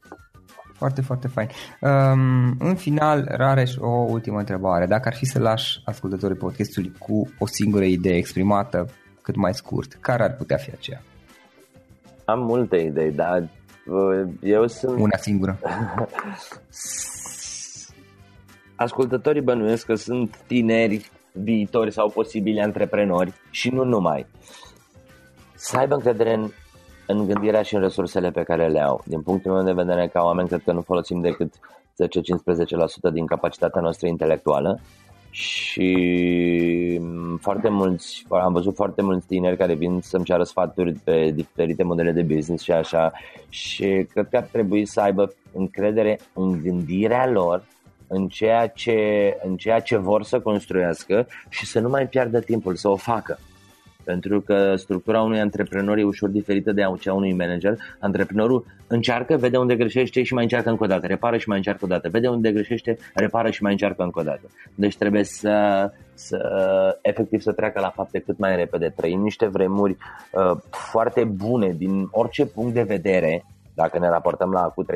Foarte, 0.76 1.00
foarte 1.00 1.28
fain. 1.28 1.48
Um, 1.80 2.56
în 2.58 2.74
final, 2.74 3.24
Rareș, 3.28 3.76
o 3.78 3.88
ultimă 3.88 4.38
întrebare. 4.38 4.86
Dacă 4.86 5.08
ar 5.08 5.14
fi 5.14 5.24
să 5.24 5.38
lași 5.38 5.80
ascultătorii 5.84 6.36
podcastului 6.36 6.92
cu 6.98 7.30
o 7.38 7.46
singură 7.46 7.84
idee 7.84 8.16
exprimată 8.16 8.88
cât 9.22 9.36
mai 9.36 9.54
scurt, 9.54 9.92
care 10.00 10.22
ar 10.22 10.34
putea 10.34 10.56
fi 10.56 10.70
aceea? 10.70 11.02
Am 12.24 12.40
multe 12.40 12.76
idei, 12.76 13.12
dar 13.12 13.48
uh, 13.86 14.28
eu 14.42 14.66
sunt... 14.66 15.00
Una 15.00 15.16
singură. 15.16 15.58
Ascultătorii 18.76 19.42
bănuiesc 19.42 19.86
că 19.86 19.94
sunt 19.94 20.36
tineri, 20.46 21.10
viitori 21.32 21.92
sau 21.92 22.10
posibili 22.10 22.62
antreprenori 22.62 23.32
și 23.50 23.68
nu 23.70 23.84
numai. 23.84 24.26
Să 25.54 25.76
aibă 25.76 25.94
încredere 25.94 26.34
în 26.34 26.50
în 27.06 27.26
gândirea 27.26 27.62
și 27.62 27.74
în 27.74 27.80
resursele 27.80 28.30
pe 28.30 28.42
care 28.42 28.68
le 28.68 28.80
au. 28.80 29.02
Din 29.04 29.22
punctul 29.22 29.52
meu 29.52 29.64
de 29.64 29.72
vedere, 29.72 30.08
ca 30.08 30.22
oameni, 30.22 30.48
cred 30.48 30.62
că 30.64 30.72
nu 30.72 30.80
folosim 30.80 31.20
decât 31.20 31.54
10-15% 33.10 33.12
din 33.12 33.26
capacitatea 33.26 33.80
noastră 33.80 34.06
intelectuală 34.06 34.80
și 35.30 37.00
foarte 37.40 37.68
mulți, 37.68 38.26
am 38.28 38.52
văzut 38.52 38.74
foarte 38.74 39.02
mulți 39.02 39.26
tineri 39.26 39.56
care 39.56 39.74
vin 39.74 40.00
să-mi 40.02 40.24
ceară 40.24 40.42
sfaturi 40.42 40.92
pe 40.92 41.30
diferite 41.30 41.82
modele 41.82 42.12
de 42.12 42.22
business 42.22 42.62
și 42.62 42.72
așa 42.72 43.12
și 43.48 44.06
cred 44.12 44.28
că 44.30 44.36
ar 44.36 44.48
trebui 44.52 44.84
să 44.84 45.00
aibă 45.00 45.34
încredere 45.52 46.18
în 46.32 46.62
gândirea 46.62 47.30
lor 47.30 47.64
în 48.06 48.28
ceea 48.28 48.68
ce, 48.68 49.36
în 49.44 49.56
ceea 49.56 49.80
ce 49.80 49.96
vor 49.96 50.24
să 50.24 50.40
construiască 50.40 51.26
și 51.48 51.66
să 51.66 51.80
nu 51.80 51.88
mai 51.88 52.06
piardă 52.06 52.40
timpul 52.40 52.76
să 52.76 52.88
o 52.88 52.96
facă. 52.96 53.38
Pentru 54.06 54.40
că 54.40 54.74
structura 54.76 55.22
unui 55.22 55.40
antreprenor 55.40 55.98
e 55.98 56.04
ușor 56.04 56.28
diferită 56.28 56.72
de 56.72 56.82
cea 57.00 57.12
unui 57.12 57.32
manager. 57.32 57.76
Antreprenorul 57.98 58.64
încearcă, 58.86 59.36
vede 59.36 59.56
unde 59.56 59.76
greșește 59.76 60.22
și 60.22 60.34
mai 60.34 60.42
încearcă 60.42 60.70
încă 60.70 60.84
o 60.84 60.86
dată, 60.86 61.06
repară 61.06 61.36
și 61.36 61.48
mai 61.48 61.56
încearcă 61.56 61.84
o 61.84 61.88
dată, 61.88 62.08
vede 62.08 62.28
unde 62.28 62.52
greșește, 62.52 62.98
repară 63.14 63.50
și 63.50 63.62
mai 63.62 63.72
încearcă 63.72 64.02
încă 64.02 64.20
o 64.20 64.22
dată. 64.22 64.50
Deci 64.74 64.96
trebuie 64.96 65.24
să, 65.24 65.90
să 66.14 66.38
efectiv 67.02 67.40
să 67.40 67.52
treacă 67.52 67.80
la 67.80 67.90
fapte 67.90 68.18
cât 68.18 68.38
mai 68.38 68.56
repede. 68.56 68.92
Trăim 68.96 69.20
niște 69.20 69.46
vremuri 69.46 69.96
uh, 70.32 70.56
foarte 70.70 71.24
bune 71.24 71.74
din 71.78 72.08
orice 72.10 72.46
punct 72.46 72.74
de 72.74 72.82
vedere 72.82 73.44
dacă 73.76 73.98
ne 73.98 74.08
raportăm 74.08 74.50
la 74.50 74.62
cu 74.62 74.84
30-40 74.84 74.86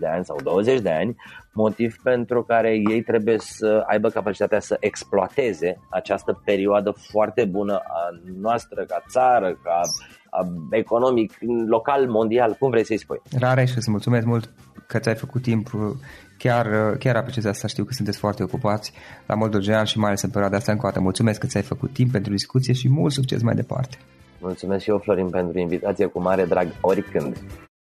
de 0.00 0.06
ani 0.06 0.24
sau 0.24 0.36
20 0.42 0.80
de 0.80 0.90
ani, 0.90 1.16
motiv 1.52 1.96
pentru 2.02 2.42
care 2.42 2.70
ei 2.90 3.02
trebuie 3.02 3.38
să 3.38 3.84
aibă 3.86 4.08
capacitatea 4.08 4.60
să 4.60 4.76
exploateze 4.80 5.80
această 5.90 6.40
perioadă 6.44 6.90
foarte 7.10 7.44
bună 7.44 7.74
a 7.74 8.08
noastră 8.40 8.84
ca 8.84 9.02
țară, 9.08 9.58
ca 9.62 9.80
economic, 10.70 11.32
local, 11.66 12.08
mondial, 12.08 12.56
cum 12.58 12.70
vrei 12.70 12.84
să-i 12.84 12.98
spui. 12.98 13.22
Rare 13.38 13.64
și 13.64 13.76
îți 13.76 13.90
mulțumesc 13.90 14.26
mult 14.26 14.52
că 14.86 14.98
ți-ai 14.98 15.14
făcut 15.14 15.42
timp 15.42 15.70
chiar, 16.38 16.66
chiar 16.98 17.16
apreciez 17.16 17.44
asta, 17.44 17.66
știu 17.66 17.84
că 17.84 17.92
sunteți 17.92 18.18
foarte 18.18 18.42
ocupați 18.42 18.92
la 19.26 19.34
modul 19.34 19.60
general 19.60 19.84
și 19.84 19.98
mai 19.98 20.08
ales 20.08 20.22
în 20.22 20.30
perioada 20.30 20.56
asta 20.56 20.72
încă 20.72 20.86
o 20.86 20.88
dată. 20.88 21.00
Mulțumesc 21.00 21.40
că 21.40 21.46
ți-ai 21.46 21.62
făcut 21.62 21.92
timp 21.92 22.12
pentru 22.12 22.32
discuție 22.32 22.74
și 22.74 22.88
mult 22.88 23.12
succes 23.12 23.42
mai 23.42 23.54
departe. 23.54 23.96
Mulțumesc 24.40 24.82
și 24.82 24.90
eu, 24.90 24.98
Florin, 24.98 25.30
pentru 25.30 25.58
invitație 25.58 26.06
cu 26.06 26.20
mare 26.20 26.44
drag 26.44 26.66
oricând. 26.80 27.36